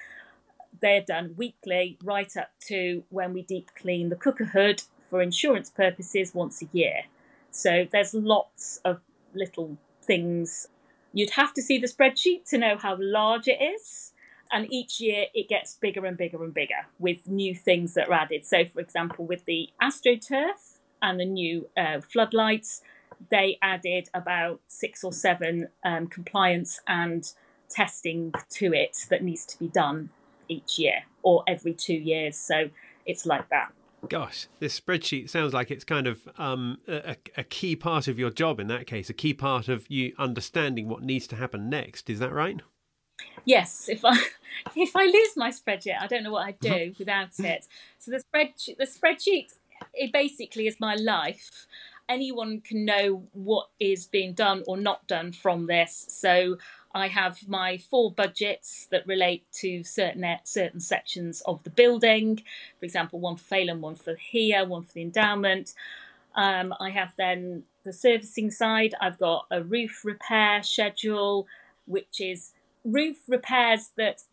they're 0.84 1.02
done 1.02 1.34
weekly, 1.38 1.98
right 2.04 2.36
up 2.38 2.52
to 2.68 3.04
when 3.10 3.34
we 3.34 3.42
deep 3.42 3.72
clean 3.76 4.10
the 4.10 4.16
cooker 4.16 4.46
hood 4.46 4.84
for 5.10 5.22
insurance 5.22 5.70
purposes 5.70 6.34
once 6.34 6.62
a 6.62 6.68
year. 6.72 7.04
So 7.52 7.88
there's 7.92 8.14
lots 8.14 8.80
of 8.84 9.00
little 9.34 9.78
things. 10.02 10.68
You'd 11.14 11.32
have 11.32 11.54
to 11.54 11.62
see 11.62 11.78
the 11.78 11.88
spreadsheet 11.88 12.50
to 12.50 12.58
know 12.58 12.78
how 12.78 12.98
large 13.00 13.48
it 13.48 13.62
is. 13.62 14.13
And 14.54 14.72
each 14.72 15.02
year 15.02 15.26
it 15.34 15.50
gets 15.50 15.76
bigger 15.76 16.06
and 16.06 16.16
bigger 16.16 16.44
and 16.44 16.54
bigger 16.54 16.86
with 17.00 17.28
new 17.28 17.56
things 17.56 17.96
that 17.96 18.08
are 18.08 18.14
added. 18.14 18.46
So, 18.46 18.66
for 18.66 18.80
example, 18.80 19.26
with 19.26 19.46
the 19.46 19.70
AstroTurf 19.82 20.78
and 21.02 21.20
the 21.20 21.26
new 21.26 21.68
uh, 21.76 22.02
floodlights, 22.02 22.82
they 23.30 23.58
added 23.64 24.10
about 24.14 24.62
six 24.68 25.04
or 25.04 25.12
seven 25.12 25.70
um, 25.84 26.06
compliance 26.06 26.80
and 26.88 27.34
testing 27.68 28.32
to 28.52 28.74
it 28.74 28.96
that 29.10 29.24
needs 29.24 29.46
to 29.48 29.58
be 29.58 29.68
done 29.68 30.12
each 30.48 30.78
year 30.78 31.04
or 31.24 31.44
every 31.48 31.74
two 31.74 31.96
years. 31.96 32.38
So 32.38 32.70
it's 33.08 33.26
like 33.26 33.50
that. 33.50 33.72
Gosh, 34.10 34.48
this 34.60 34.80
spreadsheet 34.80 35.30
sounds 35.30 35.54
like 35.54 35.72
it's 35.72 35.86
kind 35.86 36.08
of 36.08 36.28
um, 36.38 36.78
a, 36.88 37.16
a, 37.38 37.44
key 37.44 37.76
part 37.76 38.10
of 38.10 38.20
your 38.20 38.30
job 38.30 38.60
in 38.60 38.68
that 38.68 38.86
case, 38.86 39.10
a 39.10 39.14
key 39.14 39.34
part 39.34 39.70
of 39.70 39.90
you 39.90 40.14
understanding 40.20 40.90
what 40.90 41.04
needs 41.04 41.26
to 41.28 41.38
happen 41.38 41.70
next. 41.70 42.10
Is 42.10 42.20
that 42.20 42.34
right? 42.34 42.62
Yes. 43.46 43.90
If 43.90 44.06
I 44.06 44.18
if 44.76 44.96
I 44.96 45.06
lose 45.06 45.36
my 45.36 45.50
spreadsheet, 45.52 46.00
I 46.00 46.08
don't 46.08 46.24
know 46.24 46.32
what 46.32 46.48
I'd 46.48 46.60
do 46.60 46.94
without 47.00 47.38
it. 47.40 47.68
So 48.00 48.12
the 48.12 48.24
spreadsheet, 48.24 48.78
the 48.78 48.86
spreadsheet, 48.86 49.54
it 49.94 50.12
basically 50.12 50.68
is 50.68 50.80
my 50.80 50.96
life. 50.96 51.68
Anyone 52.10 52.62
can 52.62 52.84
know 52.84 53.24
what 53.32 53.70
is 53.80 54.06
being 54.06 54.34
done 54.34 54.64
or 54.68 54.76
not 54.76 55.08
done 55.08 55.32
from 55.32 55.68
this. 55.68 56.06
So 56.10 56.58
I 56.94 57.08
have 57.08 57.48
my 57.48 57.78
four 57.78 58.12
budgets 58.12 58.88
that 58.92 59.08
relate 59.08 59.46
to 59.54 59.84
certain 59.84 60.26
certain 60.44 60.80
sections 60.80 61.42
of 61.46 61.64
the 61.64 61.70
building. 61.70 62.44
For 62.80 62.86
example, 62.86 63.20
one 63.20 63.38
for 63.38 63.56
Failand, 63.56 63.80
one 63.80 63.96
for 63.96 64.16
here, 64.16 64.66
one 64.66 64.84
for 64.84 64.94
the 64.94 65.02
endowment. 65.02 65.74
Um, 66.36 66.74
I 66.80 66.90
have 66.90 67.14
then 67.18 67.64
the 67.84 67.94
servicing 67.94 68.52
side. 68.52 68.96
I've 69.02 69.18
got 69.18 69.46
a 69.50 69.64
roof 69.64 70.04
repair 70.04 70.62
schedule, 70.64 71.48
which 71.86 72.20
is 72.20 72.52
roof 72.84 73.18
repairs 73.28 73.92
that 73.98 74.24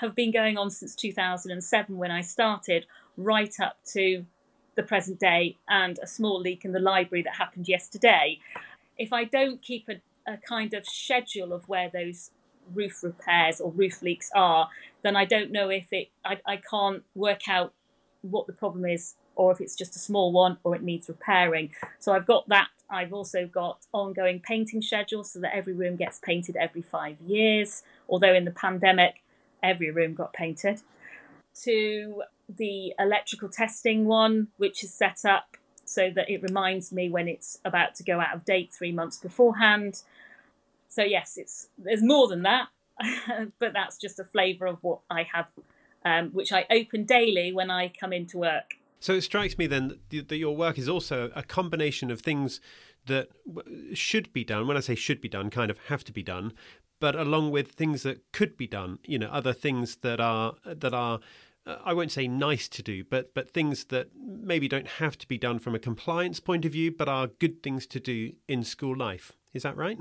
have 0.00 0.14
been 0.14 0.32
going 0.32 0.58
on 0.58 0.70
since 0.70 0.94
2007 0.94 1.96
when 1.96 2.10
I 2.10 2.20
started, 2.20 2.86
right 3.16 3.54
up 3.60 3.78
to 3.92 4.26
the 4.74 4.82
present 4.82 5.18
day, 5.18 5.56
and 5.68 5.98
a 6.02 6.06
small 6.06 6.40
leak 6.40 6.64
in 6.64 6.72
the 6.72 6.80
library 6.80 7.22
that 7.22 7.36
happened 7.36 7.68
yesterday. 7.68 8.38
If 8.98 9.12
I 9.12 9.24
don't 9.24 9.62
keep 9.62 9.88
a 9.88 9.96
a 10.26 10.36
kind 10.36 10.74
of 10.74 10.86
schedule 10.86 11.52
of 11.52 11.68
where 11.68 11.88
those 11.88 12.30
roof 12.74 13.02
repairs 13.02 13.60
or 13.60 13.70
roof 13.70 14.02
leaks 14.02 14.30
are, 14.34 14.68
then 15.02 15.16
I 15.16 15.24
don't 15.24 15.52
know 15.52 15.68
if 15.68 15.92
it, 15.92 16.08
I, 16.24 16.40
I 16.44 16.56
can't 16.56 17.04
work 17.14 17.48
out 17.48 17.72
what 18.22 18.46
the 18.46 18.52
problem 18.52 18.84
is 18.84 19.14
or 19.36 19.52
if 19.52 19.60
it's 19.60 19.76
just 19.76 19.94
a 19.94 19.98
small 19.98 20.32
one 20.32 20.58
or 20.64 20.74
it 20.74 20.82
needs 20.82 21.08
repairing. 21.08 21.74
So 21.98 22.12
I've 22.12 22.26
got 22.26 22.48
that. 22.48 22.68
I've 22.88 23.12
also 23.12 23.46
got 23.46 23.86
ongoing 23.92 24.40
painting 24.40 24.80
schedules 24.82 25.32
so 25.32 25.40
that 25.40 25.54
every 25.54 25.72
room 25.72 25.96
gets 25.96 26.18
painted 26.18 26.56
every 26.56 26.82
five 26.82 27.20
years, 27.20 27.82
although 28.08 28.34
in 28.34 28.44
the 28.44 28.50
pandemic, 28.50 29.22
every 29.62 29.90
room 29.90 30.14
got 30.14 30.32
painted. 30.32 30.82
To 31.64 32.22
the 32.48 32.92
electrical 32.98 33.48
testing 33.48 34.04
one, 34.04 34.48
which 34.56 34.84
is 34.84 34.92
set 34.92 35.24
up 35.24 35.56
so 35.84 36.10
that 36.14 36.28
it 36.28 36.42
reminds 36.42 36.92
me 36.92 37.08
when 37.08 37.28
it's 37.28 37.58
about 37.64 37.94
to 37.96 38.02
go 38.04 38.20
out 38.20 38.34
of 38.34 38.44
date 38.44 38.72
three 38.72 38.92
months 38.92 39.18
beforehand. 39.18 40.02
So 40.88 41.02
yes, 41.02 41.36
it's 41.36 41.68
there's 41.78 42.02
more 42.02 42.28
than 42.28 42.42
that, 42.42 42.68
but 43.58 43.72
that's 43.72 43.96
just 43.96 44.18
a 44.18 44.24
flavour 44.24 44.66
of 44.66 44.78
what 44.82 45.00
I 45.10 45.26
have, 45.32 45.46
um, 46.04 46.30
which 46.30 46.52
I 46.52 46.66
open 46.70 47.04
daily 47.04 47.52
when 47.52 47.70
I 47.70 47.88
come 47.88 48.12
into 48.12 48.38
work. 48.38 48.74
So 49.00 49.14
it 49.14 49.22
strikes 49.22 49.58
me 49.58 49.66
then 49.66 49.98
that 50.10 50.36
your 50.36 50.56
work 50.56 50.78
is 50.78 50.88
also 50.88 51.30
a 51.34 51.42
combination 51.42 52.10
of 52.10 52.20
things 52.20 52.60
that 53.06 53.28
should 53.94 54.32
be 54.32 54.44
done. 54.44 54.66
When 54.66 54.76
I 54.76 54.80
say 54.80 54.94
should 54.94 55.20
be 55.20 55.28
done, 55.28 55.50
kind 55.50 55.70
of 55.70 55.78
have 55.88 56.04
to 56.04 56.12
be 56.12 56.22
done, 56.22 56.52
but 56.98 57.14
along 57.14 57.50
with 57.50 57.72
things 57.72 58.02
that 58.02 58.32
could 58.32 58.56
be 58.56 58.66
done. 58.66 58.98
You 59.04 59.18
know, 59.18 59.28
other 59.28 59.52
things 59.52 59.96
that 59.96 60.20
are 60.20 60.54
that 60.64 60.94
are 60.94 61.20
uh, 61.66 61.76
I 61.84 61.92
won't 61.92 62.12
say 62.12 62.28
nice 62.28 62.68
to 62.68 62.82
do, 62.82 63.04
but 63.04 63.34
but 63.34 63.50
things 63.50 63.84
that 63.86 64.10
maybe 64.16 64.68
don't 64.68 64.88
have 64.88 65.18
to 65.18 65.28
be 65.28 65.38
done 65.38 65.58
from 65.58 65.74
a 65.74 65.80
compliance 65.80 66.40
point 66.40 66.64
of 66.64 66.72
view, 66.72 66.92
but 66.92 67.08
are 67.08 67.26
good 67.26 67.62
things 67.62 67.86
to 67.88 68.00
do 68.00 68.32
in 68.48 68.64
school 68.64 68.96
life. 68.96 69.32
Is 69.52 69.62
that 69.62 69.76
right? 69.76 69.98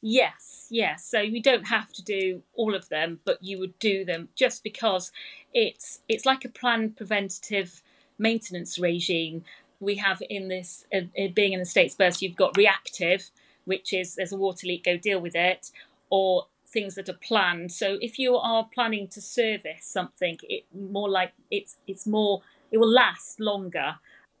Yes, 0.00 0.68
yes. 0.70 1.04
So 1.04 1.20
you 1.20 1.42
don't 1.42 1.66
have 1.66 1.92
to 1.94 2.04
do 2.04 2.42
all 2.54 2.74
of 2.74 2.88
them, 2.88 3.18
but 3.24 3.42
you 3.42 3.58
would 3.58 3.78
do 3.80 4.04
them 4.04 4.28
just 4.36 4.62
because 4.62 5.10
it's 5.52 6.00
it's 6.08 6.24
like 6.24 6.44
a 6.44 6.48
planned 6.48 6.96
preventative 6.96 7.82
maintenance 8.18 8.78
regime. 8.78 9.44
We 9.80 9.96
have 9.96 10.22
in 10.28 10.48
this 10.48 10.84
uh, 10.92 11.00
being 11.34 11.52
in 11.52 11.60
the 11.60 11.66
states 11.66 11.94
first 11.94 12.22
you've 12.22 12.36
got 12.36 12.56
reactive, 12.56 13.30
which 13.64 13.92
is 13.92 14.16
there's 14.16 14.32
a 14.32 14.36
water 14.36 14.66
leak, 14.66 14.84
go 14.84 14.96
deal 14.96 15.20
with 15.20 15.34
it, 15.34 15.70
or 16.10 16.46
things 16.66 16.94
that 16.96 17.08
are 17.08 17.14
planned. 17.14 17.72
So 17.72 17.98
if 18.00 18.18
you 18.18 18.36
are 18.36 18.68
planning 18.72 19.08
to 19.08 19.20
service 19.20 19.84
something, 19.84 20.38
it 20.42 20.64
more 20.74 21.08
like 21.08 21.32
it's 21.50 21.76
it's 21.86 22.06
more 22.06 22.42
it 22.70 22.78
will 22.78 22.92
last 22.92 23.40
longer. 23.40 23.96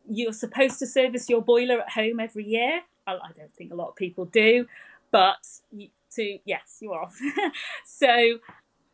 You're 0.08 0.32
supposed 0.32 0.78
to 0.80 0.86
service 0.86 1.28
your 1.28 1.42
boiler 1.42 1.80
at 1.80 1.90
home 1.90 2.20
every 2.20 2.44
year. 2.44 2.82
I, 3.06 3.12
I 3.12 3.30
don't 3.36 3.54
think 3.54 3.72
a 3.72 3.74
lot 3.74 3.88
of 3.88 3.96
people 3.96 4.24
do, 4.26 4.66
but 5.10 5.36
to 6.14 6.38
yes, 6.44 6.78
you 6.80 6.92
are. 6.92 7.10
so 7.86 8.38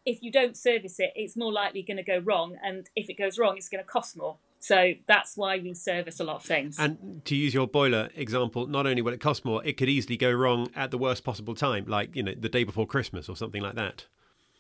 if 0.07 0.23
you 0.23 0.31
don't 0.31 0.57
service 0.57 1.01
it, 1.01 1.13
it's 1.15 1.37
more 1.37 1.53
likely 1.53 1.83
going 1.83 1.97
to 1.97 2.03
go 2.03 2.19
wrong, 2.19 2.57
and 2.63 2.89
if 2.95 3.09
it 3.09 3.15
goes 3.15 3.39
wrong, 3.39 3.57
it's 3.57 3.69
going 3.69 3.83
to 3.83 3.89
cost 3.89 4.17
more. 4.17 4.37
So 4.59 4.95
that's 5.07 5.37
why 5.37 5.59
we 5.59 5.75
service 5.75 6.21
a 6.21 6.25
lot 6.25 6.37
of 6.37 6.43
things. 6.43 6.79
And 6.79 7.23
to 7.27 7.37
use 7.37 7.53
your 7.53 7.67
boiler 7.67 8.09
example, 8.15 8.67
not 8.67 8.87
only 8.87 9.03
will 9.03 9.13
it 9.13 9.21
cost 9.21 9.45
more, 9.45 9.63
it 9.63 9.77
could 9.77 9.91
easily 9.91 10.17
go 10.17 10.33
wrong 10.33 10.71
at 10.75 10.91
the 10.91 10.97
worst 10.97 11.23
possible 11.23 11.55
time, 11.55 11.85
like, 11.87 12.17
you 12.17 12.23
know, 12.23 12.33
the 12.35 12.49
day 12.49 12.65
before 12.65 12.87
Christmas 12.87 13.29
or 13.29 13.37
something 13.37 13.61
like 13.61 13.75
that. 13.75 14.07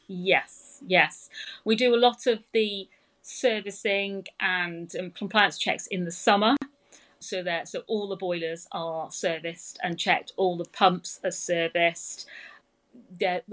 Yes, 0.07 0.83
yes. 0.87 1.31
We 1.65 1.75
do 1.75 1.95
a 1.95 1.97
lot 1.97 2.27
of 2.27 2.41
the 2.53 2.87
servicing 3.23 4.27
and 4.39 4.95
um, 5.01 5.11
compliance 5.13 5.57
checks 5.57 5.87
in 5.87 6.05
the 6.05 6.11
summer. 6.11 6.57
So 7.21 7.43
that 7.43 7.69
so 7.69 7.85
all 7.87 8.07
the 8.07 8.17
boilers 8.17 8.69
are 8.73 9.11
serviced 9.11 9.79
and 9.83 9.99
checked, 9.99 10.33
all 10.37 10.59
the 10.59 10.67
pumps 10.67 11.21
are 11.25 11.31
serviced. 11.31 12.27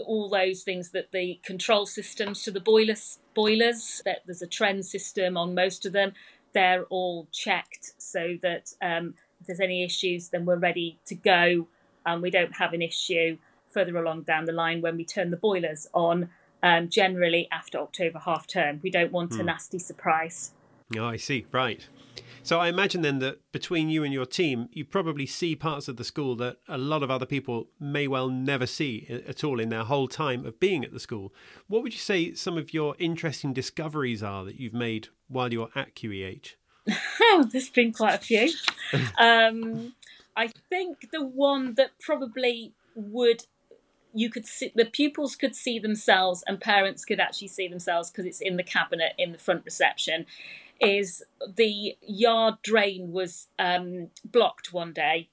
All 0.06 0.30
those 0.30 0.64
things 0.64 0.92
that 0.92 1.12
the 1.12 1.40
control 1.44 1.86
systems 1.86 2.44
to 2.44 2.52
the 2.52 2.60
boilers 2.60 3.20
boilers 3.34 4.02
that 4.06 4.20
there's 4.26 4.42
a 4.42 4.48
trend 4.48 4.86
system 4.86 5.38
on 5.38 5.56
most 5.56 5.86
of 5.86 5.94
them 5.94 6.14
they're 6.54 6.86
all 6.86 7.28
checked 7.32 7.94
so 7.98 8.38
that 8.42 8.74
um, 8.82 9.16
if 9.40 9.48
there's 9.48 9.60
any 9.60 9.84
issues, 9.84 10.30
then 10.30 10.46
we're 10.46 10.58
ready 10.58 11.00
to 11.06 11.16
go 11.16 11.68
and 12.06 12.22
we 12.22 12.30
don't 12.30 12.56
have 12.56 12.74
an 12.74 12.82
issue 12.82 13.38
further 13.70 13.98
along 13.98 14.24
down 14.24 14.46
the 14.46 14.52
line 14.52 14.82
when 14.82 14.98
we 14.98 15.06
turn 15.06 15.32
the 15.32 15.38
boilers 15.38 15.88
on. 15.94 16.30
Um, 16.64 16.90
generally 16.90 17.48
after 17.52 17.80
October 17.80 18.20
half 18.20 18.46
term, 18.46 18.80
we 18.84 18.92
don't 18.92 19.12
want 19.12 19.34
hmm. 19.34 19.40
a 19.40 19.44
nasty 19.44 19.80
surprise. 19.80 20.52
Oh, 20.96 21.06
I 21.06 21.18
see. 21.18 21.46
Right. 21.52 21.88
So 22.44 22.60
I 22.60 22.70
imagine 22.70 23.01
then 23.01 23.20
that 23.20 23.39
between 23.51 23.89
you 23.89 24.03
and 24.03 24.12
your 24.12 24.25
team, 24.25 24.68
you 24.72 24.84
probably 24.84 25.25
see 25.25 25.56
parts 25.56 25.88
of 25.88 25.98
the 25.98 26.03
school 26.03 26.36
that 26.38 26.58
a 26.68 26.77
lot 26.77 27.03
of 27.03 27.12
other 27.12 27.25
people 27.25 27.68
may 27.80 28.08
well 28.08 28.30
never 28.30 28.65
see 28.65 29.06
at 29.27 29.44
all 29.44 29.60
in 29.60 29.70
their 29.70 29.84
whole 29.84 30.08
time 30.08 30.46
of 30.46 30.60
being 30.60 30.84
at 30.84 30.91
the 30.91 31.00
school. 31.00 31.34
What 31.68 31.84
would 31.84 31.94
you 31.94 32.00
say 32.00 32.34
some 32.34 32.58
of 32.58 32.74
your 32.74 32.96
interesting 32.98 33.53
discoveries 33.53 34.24
are 34.24 34.44
that 34.46 34.60
you've 34.60 34.74
made 34.74 35.10
while 35.27 35.53
you're 35.53 35.70
at 35.75 35.96
QEH? 35.96 36.56
There's 37.51 37.70
been 37.70 37.94
quite 37.94 38.15
a 38.15 38.18
few. 38.18 38.51
um, 39.20 39.94
I 40.36 40.48
think 40.70 41.12
the 41.12 41.24
one 41.24 41.75
that 41.75 41.91
probably 42.00 42.74
would 42.96 43.46
you 44.13 44.30
could 44.30 44.46
see 44.46 44.72
the 44.75 44.86
pupils 44.86 45.38
could 45.38 45.56
see 45.56 45.80
themselves 45.80 46.44
and 46.46 46.60
parents 46.60 47.06
could 47.06 47.20
actually 47.20 47.48
see 47.48 47.70
themselves 47.70 48.12
because 48.12 48.25
it's 48.25 48.41
in 48.41 48.58
the 48.58 48.63
cabinet 48.63 49.13
in 49.18 49.32
the 49.32 49.38
front 49.38 49.63
reception 49.63 50.25
is 50.82 51.24
the 51.56 51.96
yard 52.02 52.56
drain 52.64 53.12
was 53.12 53.48
um, 53.60 54.10
blocked 54.26 54.74
one 54.74 54.94
day, 54.94 55.30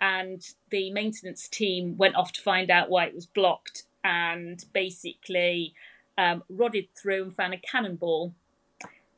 and 0.00 0.42
the 0.70 0.92
maintenance 0.92 1.48
team 1.48 1.96
went 1.96 2.16
off 2.16 2.32
to 2.32 2.42
find 2.42 2.70
out 2.70 2.90
why 2.90 3.06
it 3.06 3.14
was 3.14 3.26
blocked, 3.26 3.84
and 4.04 4.64
basically 4.72 5.74
um, 6.16 6.42
rodded 6.48 6.88
through 7.00 7.22
and 7.22 7.34
found 7.34 7.54
a 7.54 7.58
cannonball 7.58 8.34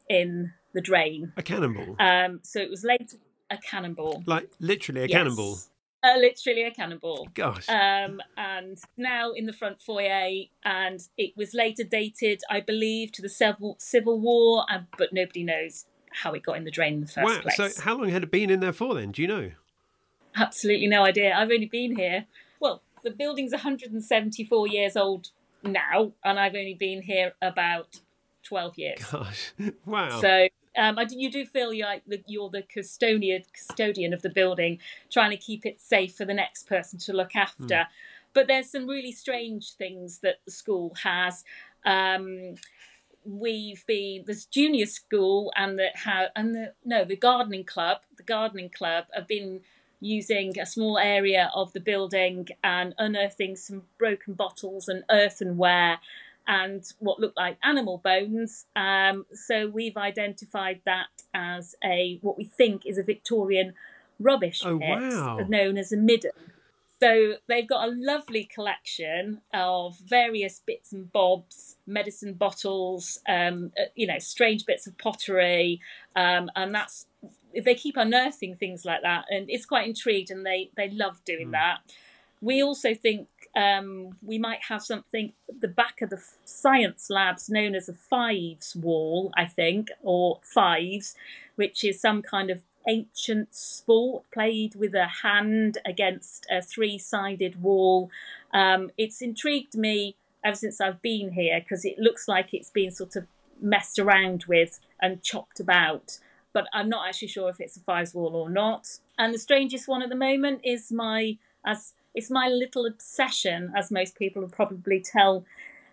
in 0.08 0.52
the 0.72 0.80
drain. 0.80 1.32
A 1.36 1.42
cannonball. 1.42 1.96
Um, 1.98 2.40
so 2.42 2.60
it 2.60 2.70
was 2.70 2.84
later 2.84 3.16
a 3.50 3.58
cannonball, 3.58 4.22
like 4.26 4.50
literally 4.60 5.02
a 5.02 5.06
yes. 5.06 5.16
cannonball. 5.16 5.58
Uh, 6.02 6.16
literally 6.16 6.62
a 6.62 6.70
cannonball. 6.70 7.28
Gosh. 7.34 7.68
Um, 7.68 8.20
and 8.36 8.78
now 8.96 9.32
in 9.32 9.44
the 9.44 9.52
front 9.52 9.82
foyer, 9.82 10.44
and 10.64 11.00
it 11.18 11.32
was 11.36 11.52
later 11.52 11.84
dated, 11.84 12.40
I 12.48 12.60
believe, 12.60 13.12
to 13.12 13.22
the 13.22 13.28
Civil 13.28 13.76
Civil 13.78 14.18
War, 14.18 14.64
uh, 14.70 14.80
but 14.96 15.12
nobody 15.12 15.44
knows 15.44 15.84
how 16.10 16.32
it 16.32 16.42
got 16.42 16.56
in 16.56 16.64
the 16.64 16.70
drain 16.70 16.94
in 16.94 17.00
the 17.02 17.06
first 17.06 17.26
wow. 17.26 17.40
place. 17.40 17.74
So 17.74 17.82
how 17.82 17.98
long 17.98 18.08
had 18.08 18.22
it 18.22 18.30
been 18.30 18.50
in 18.50 18.60
there 18.60 18.72
for 18.72 18.94
then? 18.94 19.12
Do 19.12 19.20
you 19.20 19.28
know? 19.28 19.50
Absolutely 20.34 20.86
no 20.86 21.04
idea. 21.04 21.34
I've 21.34 21.50
only 21.50 21.66
been 21.66 21.96
here. 21.96 22.26
Well, 22.60 22.82
the 23.02 23.10
building's 23.10 23.52
174 23.52 24.68
years 24.68 24.96
old 24.96 25.28
now, 25.62 26.12
and 26.24 26.38
I've 26.38 26.54
only 26.54 26.74
been 26.74 27.02
here 27.02 27.34
about 27.42 28.00
12 28.44 28.78
years. 28.78 29.04
Gosh, 29.04 29.52
wow. 29.84 30.20
So 30.20 30.48
um, 30.80 30.98
I, 30.98 31.06
you 31.10 31.30
do 31.30 31.44
feel 31.44 31.78
like 31.78 32.02
the, 32.06 32.22
you're 32.26 32.48
the 32.48 32.62
custodian 32.62 33.42
custodian 33.52 34.14
of 34.14 34.22
the 34.22 34.30
building, 34.30 34.78
trying 35.10 35.30
to 35.30 35.36
keep 35.36 35.66
it 35.66 35.80
safe 35.80 36.14
for 36.16 36.24
the 36.24 36.34
next 36.34 36.66
person 36.66 36.98
to 37.00 37.12
look 37.12 37.36
after. 37.36 37.74
Mm. 37.74 37.86
But 38.32 38.46
there's 38.46 38.70
some 38.70 38.86
really 38.86 39.12
strange 39.12 39.72
things 39.74 40.20
that 40.20 40.36
the 40.46 40.50
school 40.50 40.96
has. 41.02 41.44
Um, 41.84 42.54
we've 43.24 43.84
been 43.86 44.24
this 44.26 44.46
junior 44.46 44.86
school 44.86 45.52
and 45.54 45.78
the 45.78 45.88
how 45.94 46.28
and 46.34 46.54
the 46.54 46.72
no 46.86 47.04
the 47.04 47.16
gardening 47.16 47.64
club 47.64 47.98
the 48.16 48.22
gardening 48.22 48.70
club 48.70 49.04
have 49.12 49.28
been 49.28 49.60
using 50.00 50.58
a 50.58 50.64
small 50.64 50.96
area 50.96 51.50
of 51.54 51.70
the 51.74 51.80
building 51.80 52.48
and 52.64 52.94
unearthing 52.96 53.54
some 53.54 53.82
broken 53.98 54.32
bottles 54.32 54.88
and 54.88 55.04
earthenware 55.10 56.00
and 56.46 56.84
what 56.98 57.20
looked 57.20 57.36
like 57.36 57.58
animal 57.62 57.98
bones. 58.02 58.66
Um, 58.74 59.26
so 59.32 59.68
we've 59.68 59.96
identified 59.96 60.80
that 60.84 61.08
as 61.34 61.74
a 61.84 62.18
what 62.22 62.36
we 62.36 62.44
think 62.44 62.86
is 62.86 62.98
a 62.98 63.02
Victorian 63.02 63.74
rubbish 64.18 64.62
oh, 64.64 64.78
pit 64.78 65.00
wow. 65.00 65.38
known 65.48 65.78
as 65.78 65.92
a 65.92 65.96
midden. 65.96 66.32
So 67.00 67.36
they've 67.48 67.66
got 67.66 67.88
a 67.88 67.92
lovely 67.96 68.44
collection 68.44 69.40
of 69.54 69.98
various 69.98 70.60
bits 70.66 70.92
and 70.92 71.10
bobs, 71.10 71.76
medicine 71.86 72.34
bottles, 72.34 73.20
um, 73.26 73.72
uh, 73.80 73.84
you 73.94 74.06
know, 74.06 74.18
strange 74.18 74.66
bits 74.66 74.86
of 74.86 74.98
pottery, 74.98 75.80
um, 76.14 76.50
and 76.54 76.74
that's 76.74 77.06
they 77.64 77.74
keep 77.74 77.96
unearthing 77.96 78.54
things 78.54 78.84
like 78.84 79.00
that, 79.02 79.24
and 79.30 79.48
it's 79.48 79.64
quite 79.64 79.88
intrigued, 79.88 80.30
and 80.30 80.44
they 80.44 80.70
they 80.76 80.90
love 80.90 81.24
doing 81.24 81.48
mm. 81.48 81.52
that. 81.52 81.78
We 82.42 82.62
also 82.62 82.94
think 82.94 83.28
um, 83.56 84.16
we 84.22 84.38
might 84.38 84.60
have 84.68 84.82
something 84.82 85.32
at 85.48 85.60
the 85.60 85.68
back 85.68 86.02
of 86.02 86.10
the 86.10 86.22
science 86.44 87.10
labs 87.10 87.48
known 87.48 87.74
as 87.74 87.88
a 87.88 87.94
fives 87.94 88.76
wall, 88.76 89.32
I 89.36 89.46
think, 89.46 89.88
or 90.02 90.40
fives, 90.42 91.14
which 91.56 91.82
is 91.82 92.00
some 92.00 92.22
kind 92.22 92.50
of 92.50 92.62
ancient 92.88 93.54
sport 93.54 94.24
played 94.32 94.74
with 94.74 94.94
a 94.94 95.08
hand 95.22 95.78
against 95.84 96.46
a 96.50 96.62
three 96.62 96.96
sided 96.96 97.62
wall. 97.62 98.10
Um, 98.52 98.90
it's 98.96 99.20
intrigued 99.20 99.74
me 99.74 100.16
ever 100.44 100.56
since 100.56 100.80
I've 100.80 101.02
been 101.02 101.32
here 101.32 101.60
because 101.60 101.84
it 101.84 101.98
looks 101.98 102.28
like 102.28 102.54
it's 102.54 102.70
been 102.70 102.90
sort 102.90 103.16
of 103.16 103.26
messed 103.60 103.98
around 103.98 104.44
with 104.46 104.80
and 105.00 105.22
chopped 105.22 105.60
about. 105.60 106.18
But 106.52 106.66
I'm 106.72 106.88
not 106.88 107.06
actually 107.08 107.28
sure 107.28 107.50
if 107.50 107.60
it's 107.60 107.76
a 107.76 107.80
fives 107.80 108.14
wall 108.14 108.34
or 108.34 108.48
not. 108.48 108.98
And 109.18 109.34
the 109.34 109.38
strangest 109.38 109.86
one 109.86 110.02
at 110.02 110.08
the 110.08 110.16
moment 110.16 110.62
is 110.64 110.90
my 110.90 111.36
as 111.64 111.92
it's 112.14 112.30
my 112.30 112.48
little 112.48 112.86
obsession, 112.86 113.72
as 113.76 113.90
most 113.90 114.16
people 114.16 114.42
will 114.42 114.48
probably 114.48 115.00
tell 115.00 115.44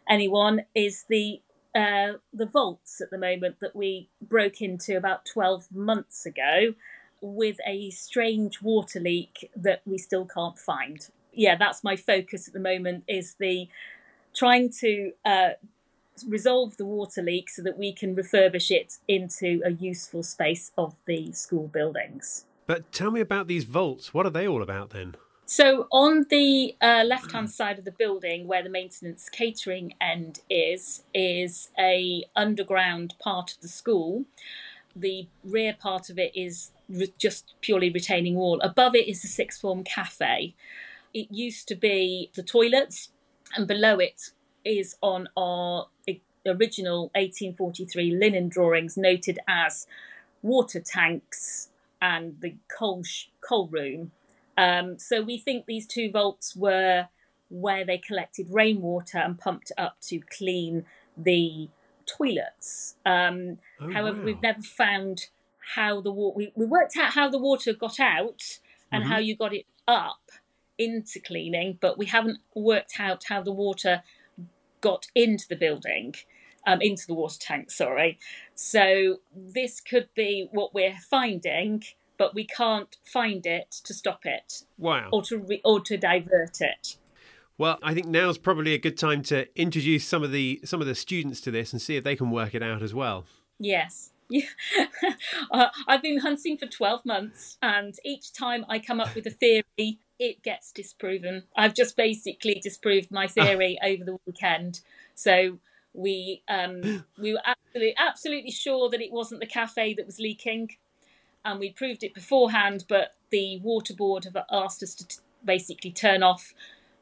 anyone, 0.10 0.64
is 0.74 1.06
the 1.10 1.42
uh, 1.76 2.14
the 2.34 2.46
vaults 2.46 3.02
at 3.02 3.12
the 3.12 3.18
moment 3.18 3.58
that 3.60 3.76
we 3.76 4.10
broke 4.22 4.62
into 4.62 4.98
about 4.98 5.26
12 5.26 5.68
months 5.72 6.26
ago 6.26 6.74
with 7.22 7.58
a 7.68 7.92
strange 7.92 8.62
water 8.62 9.00
leak 9.00 9.52
that 9.56 9.82
we 9.86 9.98
still 9.98 10.26
can't 10.26 10.58
find. 10.58 11.10
Yeah, 11.34 11.56
that's 11.56 11.84
my 11.84 11.96
focus 11.96 12.48
at 12.48 12.54
the 12.54 12.60
moment 12.60 13.04
is 13.08 13.36
the 13.40 13.68
trying 14.36 14.72
to 14.80 15.12
uh, 15.24 15.50
resolve 16.28 16.78
the 16.78 16.86
water 16.86 17.22
leak 17.22 17.50
so 17.50 17.62
that 17.62 17.78
we 17.78 17.94
can 17.94 18.16
refurbish 18.16 18.72
it 18.72 18.98
into 19.08 19.62
a 19.64 19.72
useful 19.72 20.24
space 20.24 20.72
of 20.78 20.96
the 21.06 21.32
school 21.34 21.68
buildings. 21.68 22.46
But 22.66 22.92
tell 22.92 23.12
me 23.12 23.22
about 23.22 23.48
these 23.48 23.66
vaults. 23.66 24.14
What 24.14 24.26
are 24.26 24.32
they 24.32 24.48
all 24.48 24.62
about 24.62 24.92
then? 24.92 25.16
So 25.50 25.88
on 25.94 26.26
the 26.30 26.76
uh, 26.82 27.06
left-hand 27.06 27.50
side 27.50 27.80
of 27.80 27.86
the 27.86 27.94
building, 27.94 28.48
where 28.48 28.62
the 28.62 28.70
maintenance 28.70 29.30
catering 29.30 29.94
end 30.02 30.42
is, 30.50 31.04
is 31.14 31.70
a 31.80 32.26
underground 32.36 33.14
part 33.18 33.54
of 33.54 33.62
the 33.62 33.70
school. 33.70 34.26
The 34.94 35.30
rear 35.46 35.74
part 35.80 36.10
of 36.10 36.20
it 36.20 36.36
is 36.36 36.72
re- 36.90 37.14
just 37.18 37.54
purely 37.62 37.90
retaining 37.90 38.36
wall. 38.36 38.60
Above 38.60 38.94
it 38.94 39.08
is 39.08 39.22
the 39.22 39.30
sixth 39.30 39.62
form 39.62 39.86
cafe. 39.86 40.54
It 41.14 41.32
used 41.32 41.70
to 41.70 41.76
be 41.76 42.30
the 42.36 42.44
toilets, 42.44 43.12
and 43.56 43.66
below 43.66 44.00
it 44.00 44.32
is 44.66 44.98
on 45.02 45.30
our 45.38 45.88
original 46.46 47.04
1843 47.16 48.12
linen 48.12 48.50
drawings 48.50 48.98
noted 48.98 49.40
as 49.48 49.88
water 50.42 50.82
tanks 50.82 51.70
and 52.02 52.36
the 52.42 52.56
coal 52.78 53.04
sh- 53.04 53.28
coal 53.42 53.68
room 53.68 54.12
um, 54.58 54.98
so 54.98 55.22
we 55.22 55.38
think 55.38 55.66
these 55.66 55.86
two 55.86 56.12
vaults 56.12 56.56
were 56.56 57.08
where 57.50 57.86
they 57.86 57.98
collected 57.98 58.48
rainwater 58.50 59.20
and 59.20 59.38
pumped 59.38 59.72
up 59.78 59.98
to 60.02 60.20
clean 60.20 60.86
the 61.16 61.70
toilets. 62.06 62.96
Um, 63.06 63.60
oh, 63.80 63.92
however, 63.92 64.20
wow. 64.20 64.26
we've 64.26 64.42
never 64.42 64.62
found 64.62 65.28
how 65.76 66.02
the 66.02 66.12
water. 66.12 66.36
We, 66.36 66.52
we, 66.56 66.66
worked 66.66 66.98
out 66.98 67.12
how 67.12 67.30
the 67.30 67.38
water 67.38 67.74
got 67.74 68.00
out 68.00 68.60
and 68.92 69.04
mm-hmm. 69.04 69.12
how 69.12 69.20
you 69.20 69.36
got 69.36 69.54
it 69.54 69.66
up 69.88 70.32
into 70.78 71.20
cleaning, 71.20 71.78
but 71.80 71.98
we 71.98 72.08
haven't 72.08 72.40
worked 72.56 73.00
out 73.00 73.24
how 73.30 73.42
the 73.42 73.52
water 73.52 74.04
got 74.82 75.08
into 75.16 75.48
the 75.48 75.56
building. 75.56 76.16
Um, 76.66 76.82
into 76.82 77.08
the 77.08 77.14
water 77.14 77.38
tank, 77.40 77.72
sorry. 77.72 78.20
So, 78.54 79.20
this 79.34 79.80
could 79.80 80.10
be 80.14 80.50
what 80.52 80.74
we're 80.74 80.98
finding 81.10 81.84
but 82.18 82.34
we 82.36 82.46
can't 82.46 82.98
find 83.04 83.46
it 83.46 83.72
to 83.84 83.94
stop 83.94 84.26
it. 84.26 84.64
Wow. 84.78 85.10
Or 85.12 85.22
to 85.24 85.38
re- 85.38 85.62
or 85.64 85.80
to 85.82 85.98
divert 85.98 86.62
it. 86.62 86.98
Well, 87.58 87.80
I 87.82 87.94
think 87.94 88.06
now's 88.06 88.38
probably 88.38 88.74
a 88.74 88.78
good 88.78 88.98
time 88.98 89.24
to 89.24 89.48
introduce 89.60 90.06
some 90.06 90.24
of 90.24 90.32
the 90.32 90.62
some 90.64 90.82
of 90.82 90.88
the 90.88 90.96
students 90.96 91.42
to 91.42 91.52
this 91.52 91.74
and 91.74 91.82
see 91.82 91.96
if 91.96 92.04
they 92.04 92.16
can 92.16 92.30
work 92.30 92.54
it 92.54 92.62
out 92.62 92.84
as 92.84 92.94
well. 92.94 93.26
Yes. 93.60 94.12
Yeah. 94.30 94.46
uh, 95.52 95.68
I've 95.88 96.02
been 96.02 96.20
hunting 96.20 96.58
for 96.58 96.66
12 96.66 97.06
months, 97.06 97.58
and 97.62 97.96
each 98.04 98.34
time 98.34 98.66
I 98.68 98.80
come 98.80 99.00
up 99.00 99.16
with 99.16 99.26
a 99.26 99.32
theory, 99.32 100.00
it 100.20 100.44
gets 100.44 100.72
disproven. 100.72 101.44
I've 101.56 101.74
just 101.74 101.96
basically 101.96 102.60
disproved 102.62 103.10
my 103.10 103.28
theory 103.28 103.80
over 103.84 104.04
the 104.04 104.18
weekend. 104.26 104.82
So 105.16 105.60
we 105.94 106.44
um, 106.48 107.06
we 107.18 107.34
were 107.34 107.42
absolutely 107.44 107.96
absolutely 107.98 108.52
sure 108.52 108.90
that 108.90 109.02
it 109.02 109.12
wasn't 109.12 109.40
the 109.40 109.48
cafe 109.48 109.94
that 109.96 110.06
was 110.06 110.20
leaking 110.20 110.72
and 111.48 111.62
we 111.62 111.72
proved 111.72 112.04
it 112.04 112.14
beforehand, 112.14 112.84
but 112.90 113.14
the 113.32 113.60
water 113.64 113.94
board 113.94 114.26
have 114.26 114.38
asked 114.52 114.84
us 114.84 114.94
to 114.96 115.08
t- 115.08 115.16
basically 115.44 115.92
turn 115.92 116.22
off 116.22 116.54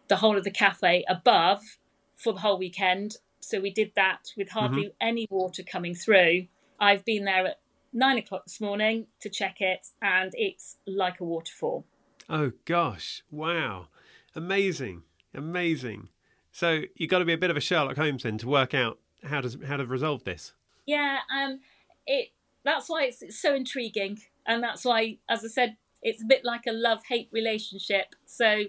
the 0.07 0.17
whole 0.17 0.37
of 0.37 0.43
the 0.43 0.51
cafe 0.51 1.03
above 1.09 1.79
for 2.15 2.31
the 2.31 2.39
whole 2.41 2.59
weekend. 2.59 3.17
So 3.39 3.59
we 3.59 3.71
did 3.71 3.91
that 3.95 4.33
with 4.37 4.51
hardly 4.51 4.83
mm-hmm. 4.83 5.07
any 5.07 5.27
water 5.31 5.63
coming 5.63 5.95
through. 5.95 6.45
I've 6.79 7.03
been 7.03 7.25
there 7.25 7.47
at 7.47 7.59
nine 7.91 8.19
o'clock 8.19 8.45
this 8.45 8.61
morning 8.61 9.07
to 9.21 9.29
check 9.29 9.61
it, 9.61 9.87
and 9.99 10.31
it's 10.35 10.77
like 10.85 11.19
a 11.19 11.23
waterfall. 11.23 11.85
Oh 12.29 12.51
gosh! 12.65 13.23
Wow, 13.31 13.87
amazing, 14.35 15.03
amazing. 15.33 16.09
So 16.51 16.83
you've 16.95 17.09
got 17.09 17.19
to 17.19 17.25
be 17.25 17.33
a 17.33 17.37
bit 17.37 17.49
of 17.49 17.57
a 17.57 17.61
Sherlock 17.61 17.97
Holmes 17.97 18.23
then 18.23 18.37
to 18.39 18.47
work 18.47 18.75
out 18.75 18.99
how 19.23 19.41
to 19.41 19.65
how 19.65 19.77
to 19.77 19.85
resolve 19.85 20.23
this. 20.23 20.53
Yeah, 20.85 21.19
um, 21.35 21.61
it 22.05 22.29
that's 22.65 22.89
why 22.89 23.03
it's, 23.05 23.21
it's 23.21 23.39
so 23.39 23.55
intriguing 23.55 24.19
and 24.45 24.61
that's 24.61 24.83
why, 24.83 25.17
as 25.29 25.43
I 25.43 25.47
said, 25.47 25.77
it's 26.01 26.21
a 26.21 26.25
bit 26.25 26.43
like 26.43 26.67
a 26.67 26.71
love 26.71 27.01
hate 27.07 27.29
relationship. 27.31 28.15
So 28.25 28.63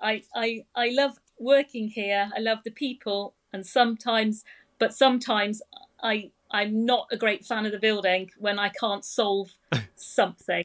I, 0.00 0.22
I, 0.34 0.64
I 0.76 0.90
love 0.90 1.18
working 1.38 1.88
here. 1.88 2.30
I 2.36 2.40
love 2.40 2.58
the 2.64 2.70
people, 2.70 3.34
and 3.52 3.66
sometimes, 3.66 4.44
but 4.78 4.94
sometimes 4.94 5.60
I, 6.02 6.30
I'm 6.50 6.84
not 6.84 7.08
a 7.10 7.16
great 7.16 7.44
fan 7.44 7.66
of 7.66 7.72
the 7.72 7.78
building 7.78 8.30
when 8.38 8.58
I 8.58 8.68
can't 8.68 9.04
solve 9.04 9.50
something. 9.96 10.64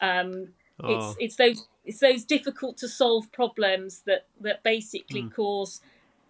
Um, 0.00 0.48
oh. 0.82 0.88
It's 0.88 1.16
it's 1.20 1.36
those 1.36 1.66
it's 1.84 2.00
those 2.00 2.24
difficult 2.24 2.76
to 2.78 2.88
solve 2.88 3.30
problems 3.32 4.02
that 4.06 4.26
that 4.40 4.62
basically 4.62 5.22
mm. 5.22 5.34
cause 5.34 5.80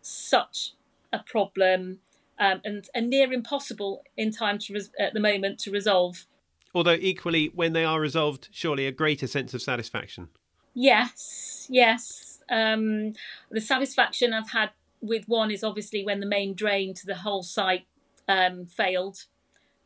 such 0.03 0.75
a 1.13 1.21
problem 1.21 2.01
um, 2.39 2.61
and, 2.65 2.89
and 2.95 3.09
near 3.11 3.33
impossible 3.33 4.05
in 4.17 4.31
time 4.31 4.59
to 4.61 4.75
res- 4.75 4.91
at 4.99 5.15
the 5.15 5.21
moment 5.21 5.59
to 5.61 5.71
resolve. 5.71 6.27
Although 6.75 6.99
equally, 7.01 7.51
when 7.55 7.73
they 7.73 7.85
are 7.85 8.01
resolved, 8.01 8.49
surely 8.51 8.87
a 8.87 8.93
greater 8.93 9.27
sense 9.27 9.55
of 9.55 9.63
satisfaction. 9.63 10.29
Yes, 10.75 11.69
yes. 11.71 12.41
Um, 12.51 13.13
the 13.51 13.61
satisfaction 13.61 14.33
I've 14.33 14.51
had 14.51 14.71
with 15.01 15.29
one 15.29 15.51
is 15.51 15.63
obviously 15.63 16.05
when 16.05 16.21
the 16.21 16.27
main 16.27 16.55
drain 16.55 16.95
to 16.95 17.07
the 17.07 17.17
whole 17.17 17.43
site 17.43 17.87
um, 18.27 18.67
failed. 18.67 19.25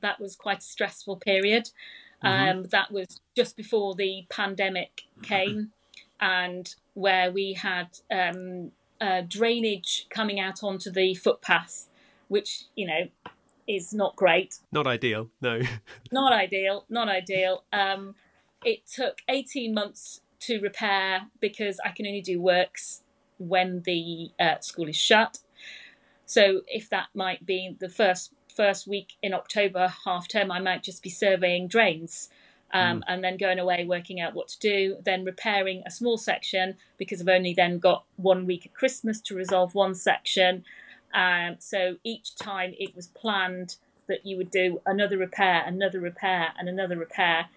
That 0.01 0.21
was 0.21 0.37
quite 0.37 0.59
a 0.59 0.63
stressful 0.63 1.17
period. 1.17 1.71
Mm-hmm. 2.25 2.59
Um, 2.59 2.63
that 2.71 2.91
was 2.91 3.21
just 3.37 3.57
before 3.57 3.95
the 3.95 4.27
pandemic 4.29 5.03
came, 5.23 5.73
and 6.21 6.75
where 6.95 7.31
we 7.31 7.53
had 7.53 7.99
um, 8.11 8.73
uh, 9.01 9.23
drainage 9.27 10.07
coming 10.11 10.41
out 10.41 10.63
onto 10.63 10.91
the 10.91 11.15
footpath, 11.15 11.88
which 12.29 12.65
you 12.75 12.87
know 12.87 13.09
is 13.67 13.93
not 13.93 14.17
great. 14.17 14.61
Not 14.73 14.87
ideal, 14.87 15.29
no. 15.41 15.61
not 16.13 16.33
ideal, 16.33 16.85
not 16.89 17.09
ideal. 17.09 17.65
Um, 17.73 18.15
it 18.65 18.87
took 18.87 19.19
18 19.29 19.75
months 19.75 20.23
to 20.41 20.61
repair 20.61 21.27
because 21.41 21.79
I 21.85 21.91
can 21.91 22.07
only 22.07 22.23
do 22.23 22.41
works 22.41 23.03
when 23.39 23.83
the 23.85 24.31
uh, 24.41 24.61
school 24.61 24.89
is 24.89 24.97
shut. 24.97 25.39
So 26.27 26.63
if 26.67 26.89
that 26.91 27.09
might 27.15 27.47
be 27.47 27.77
the 27.79 27.89
first 27.89 28.33
first 28.55 28.89
week 28.89 29.13
in 29.23 29.33
October, 29.33 29.93
half 30.05 30.27
term, 30.27 30.51
I 30.51 30.61
might 30.61 30.83
just 30.83 31.03
be 31.03 31.11
surveying 31.11 31.69
drains. 31.69 32.29
Um, 32.73 32.99
mm. 32.99 33.03
And 33.07 33.25
then 33.25 33.37
going 33.37 33.59
away, 33.59 33.85
working 33.85 34.21
out 34.21 34.35
what 34.35 34.49
to 34.49 34.59
do, 34.59 34.97
then 35.05 35.25
repairing 35.25 35.83
a 35.87 35.91
small 35.91 36.19
section 36.19 36.75
because 36.99 37.21
I've 37.21 37.29
only 37.29 37.55
then 37.55 37.79
got 37.79 38.05
one 38.17 38.47
week 38.47 38.67
at 38.67 38.75
Christmas 38.75 39.21
to 39.23 39.35
resolve 39.35 39.75
one 39.75 39.95
section. 39.95 40.65
Um, 41.15 41.57
so 41.59 41.97
each 42.05 42.37
time 42.37 42.75
it 42.79 42.95
was 42.95 43.09
planned 43.09 43.77
that 44.09 44.25
you 44.25 44.37
would 44.37 44.51
do 44.51 44.81
another 44.87 45.19
repair, 45.19 45.65
another 45.67 45.99
repair, 46.01 46.53
and 46.59 46.69
another 46.69 46.97
repair. 46.97 47.49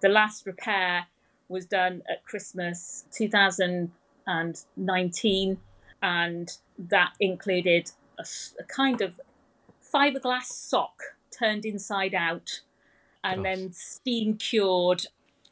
The 0.00 0.08
last 0.08 0.46
repair 0.46 1.06
was 1.48 1.66
done 1.66 2.02
at 2.08 2.24
Christmas 2.24 3.04
2019, 3.12 5.58
and 6.02 6.58
that 6.78 7.12
included 7.20 7.90
a, 8.18 8.24
a 8.60 8.64
kind 8.64 9.00
of 9.00 9.20
fiberglass 9.94 10.44
sock 10.44 11.02
turned 11.30 11.64
inside 11.64 12.14
out 12.14 12.60
and 13.22 13.42
Gosh. 13.42 13.56
then 13.56 13.72
steam 13.72 14.36
cured 14.36 15.06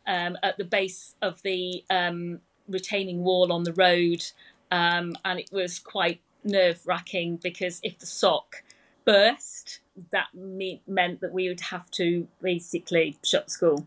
um, 0.06 0.36
at 0.42 0.58
the 0.58 0.64
base 0.64 1.14
of 1.22 1.42
the 1.42 1.84
um, 1.90 2.40
retaining 2.68 3.24
wall 3.24 3.52
on 3.52 3.64
the 3.64 3.72
road. 3.72 4.24
Um, 4.70 5.16
and 5.24 5.38
it 5.38 5.50
was 5.52 5.78
quite 5.78 6.20
nerve 6.44 6.80
wracking 6.86 7.36
because 7.36 7.80
if 7.82 7.98
the 7.98 8.06
sock 8.06 8.62
burst, 9.04 9.80
that 10.10 10.34
me- 10.34 10.82
meant 10.86 11.20
that 11.20 11.32
we 11.32 11.48
would 11.48 11.60
have 11.60 11.90
to 11.92 12.28
basically 12.40 13.18
shut 13.24 13.50
school. 13.50 13.86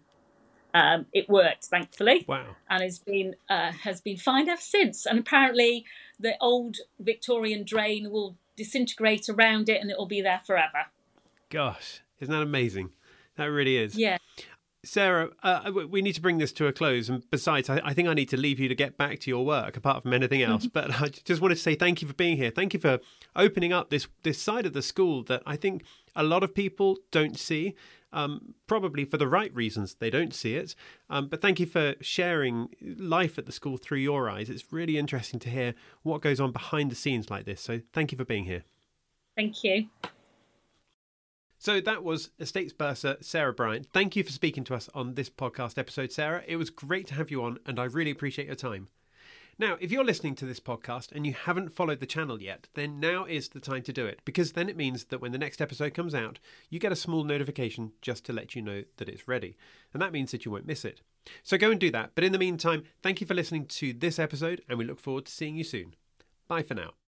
Um, 0.74 1.06
it 1.14 1.30
worked, 1.30 1.66
thankfully. 1.66 2.26
Wow! 2.28 2.58
And 2.70 2.84
has 2.84 3.00
been 3.00 3.36
uh, 3.50 3.72
has 3.72 4.02
been 4.02 4.18
fine 4.18 4.50
ever 4.50 4.60
since. 4.60 5.06
And 5.06 5.18
apparently, 5.20 5.86
the 6.20 6.36
old 6.42 6.78
Victorian 7.00 7.64
drain 7.64 8.12
will 8.12 8.36
disintegrate 8.58 9.30
around 9.30 9.70
it, 9.70 9.80
and 9.80 9.90
it 9.90 9.98
will 9.98 10.06
be 10.06 10.22
there 10.22 10.42
forever. 10.46 10.88
Gosh, 11.50 12.02
isn't 12.20 12.34
that 12.34 12.42
amazing? 12.42 12.90
That 13.38 13.46
really 13.46 13.78
is. 13.78 13.96
Yeah. 13.96 14.18
Sarah, 14.86 15.30
uh, 15.44 15.72
we 15.90 16.02
need 16.02 16.14
to 16.14 16.22
bring 16.22 16.38
this 16.38 16.54
to 16.54 16.68
a 16.68 16.74
close. 16.74 17.10
And 17.10 17.30
besides, 17.30 17.70
I, 17.70 17.82
I, 17.84 17.94
think 17.94 18.08
I 18.08 18.14
need 18.14 18.30
to 18.30 18.38
leave 18.38 18.60
you 18.60 18.68
to 18.68 18.76
get 18.76 18.98
back 18.98 19.20
to 19.22 19.30
your 19.30 19.46
work, 19.46 19.76
apart 19.76 20.04
from 20.04 20.14
anything 20.14 20.42
else. 20.42 20.68
but 20.68 21.02
I 21.02 21.10
just 21.10 21.42
wanted 21.42 21.56
to 21.56 21.62
say 21.62 21.76
thank 21.76 22.02
you 22.02 22.08
for 22.08 22.14
being 22.14 22.38
here. 22.38 22.52
Thank 22.52 22.74
you 22.74 22.80
for 22.80 23.00
opening 23.36 23.74
up 23.74 23.90
this 23.90 24.08
this 24.24 24.42
side 24.42 24.66
of 24.66 24.74
the 24.74 24.82
school 24.82 25.24
that 25.24 25.42
I 25.46 25.56
think 25.56 25.84
a 26.16 26.24
lot 26.24 26.44
of 26.44 26.54
people 26.54 26.98
don't 27.12 27.38
see. 27.38 27.76
Um, 28.14 28.56
probably 28.66 29.04
for 29.04 29.18
the 29.18 29.28
right 29.28 29.54
reasons, 29.54 29.96
they 29.96 30.10
don't 30.10 30.34
see 30.34 30.56
it. 30.56 30.74
Um, 31.10 31.28
but 31.28 31.42
thank 31.42 31.60
you 31.60 31.66
for 31.66 31.96
sharing 32.00 32.70
life 32.82 33.38
at 33.38 33.46
the 33.46 33.52
school 33.52 33.76
through 33.76 33.98
your 33.98 34.30
eyes. 34.30 34.50
It's 34.50 34.72
really 34.72 34.98
interesting 34.98 35.38
to 35.42 35.50
hear 35.50 35.74
what 36.04 36.22
goes 36.22 36.40
on 36.40 36.54
behind 36.54 36.90
the 36.92 36.96
scenes 36.96 37.30
like 37.30 37.44
this. 37.44 37.60
So 37.60 37.82
thank 37.92 38.14
you 38.14 38.18
for 38.18 38.24
being 38.24 38.46
here. 38.46 38.64
Thank 39.36 39.66
you. 39.66 39.90
So 41.66 41.82
that 41.82 42.04
was 42.04 42.30
Estates 42.40 42.74
Bursar 42.74 43.18
Sarah 43.24 43.52
Bryant. 43.52 43.88
Thank 43.92 44.16
you 44.16 44.24
for 44.24 44.32
speaking 44.32 44.64
to 44.66 44.76
us 44.76 44.88
on 44.94 45.16
this 45.16 45.32
podcast 45.32 45.80
episode, 45.80 46.12
Sarah. 46.12 46.44
It 46.46 46.58
was 46.58 46.70
great 46.70 47.08
to 47.08 47.16
have 47.16 47.32
you 47.32 47.44
on, 47.44 47.58
and 47.66 47.80
I 47.80 47.86
really 47.86 48.12
appreciate 48.12 48.46
your 48.46 48.56
time. 48.56 48.90
Now, 49.58 49.76
if 49.80 49.92
you're 49.92 50.04
listening 50.04 50.36
to 50.36 50.46
this 50.46 50.60
podcast 50.60 51.12
and 51.12 51.26
you 51.26 51.34
haven't 51.34 51.74
followed 51.74 52.02
the 52.02 52.06
channel 52.06 52.40
yet, 52.40 52.68
then 52.76 53.00
now 53.00 53.26
is 53.26 53.50
the 53.50 53.60
time 53.60 53.82
to 53.82 53.92
do 53.92 54.06
it 54.06 54.20
because 54.26 54.52
then 54.52 54.70
it 54.70 54.78
means 54.78 55.06
that 55.06 55.22
when 55.22 55.32
the 55.32 55.40
next 55.40 55.60
episode 55.60 55.96
comes 55.96 56.14
out, 56.14 56.38
you 56.70 56.78
get 56.78 56.92
a 56.92 56.96
small 56.96 57.24
notification 57.24 57.94
just 58.00 58.24
to 58.26 58.34
let 58.34 58.56
you 58.56 58.62
know 58.62 58.84
that 58.98 59.10
it's 59.10 59.28
ready. 59.28 59.58
And 59.92 60.00
that 60.04 60.14
means 60.14 60.30
that 60.34 60.46
you 60.46 60.52
won't 60.52 60.68
miss 60.68 60.86
it. 60.86 61.02
So 61.42 61.58
go 61.58 61.72
and 61.72 61.80
do 61.80 61.90
that. 61.90 62.12
But 62.14 62.26
in 62.26 62.32
the 62.32 62.38
meantime, 62.38 62.84
thank 63.02 63.22
you 63.22 63.26
for 63.26 63.34
listening 63.34 63.66
to 63.66 63.92
this 63.92 64.20
episode 64.20 64.62
and 64.70 64.78
we 64.78 64.86
look 64.86 65.00
forward 65.00 65.26
to 65.26 65.32
seeing 65.32 65.56
you 65.56 65.64
soon. 65.64 65.96
Bye 66.48 66.62
for 66.62 66.76
now. 66.76 66.92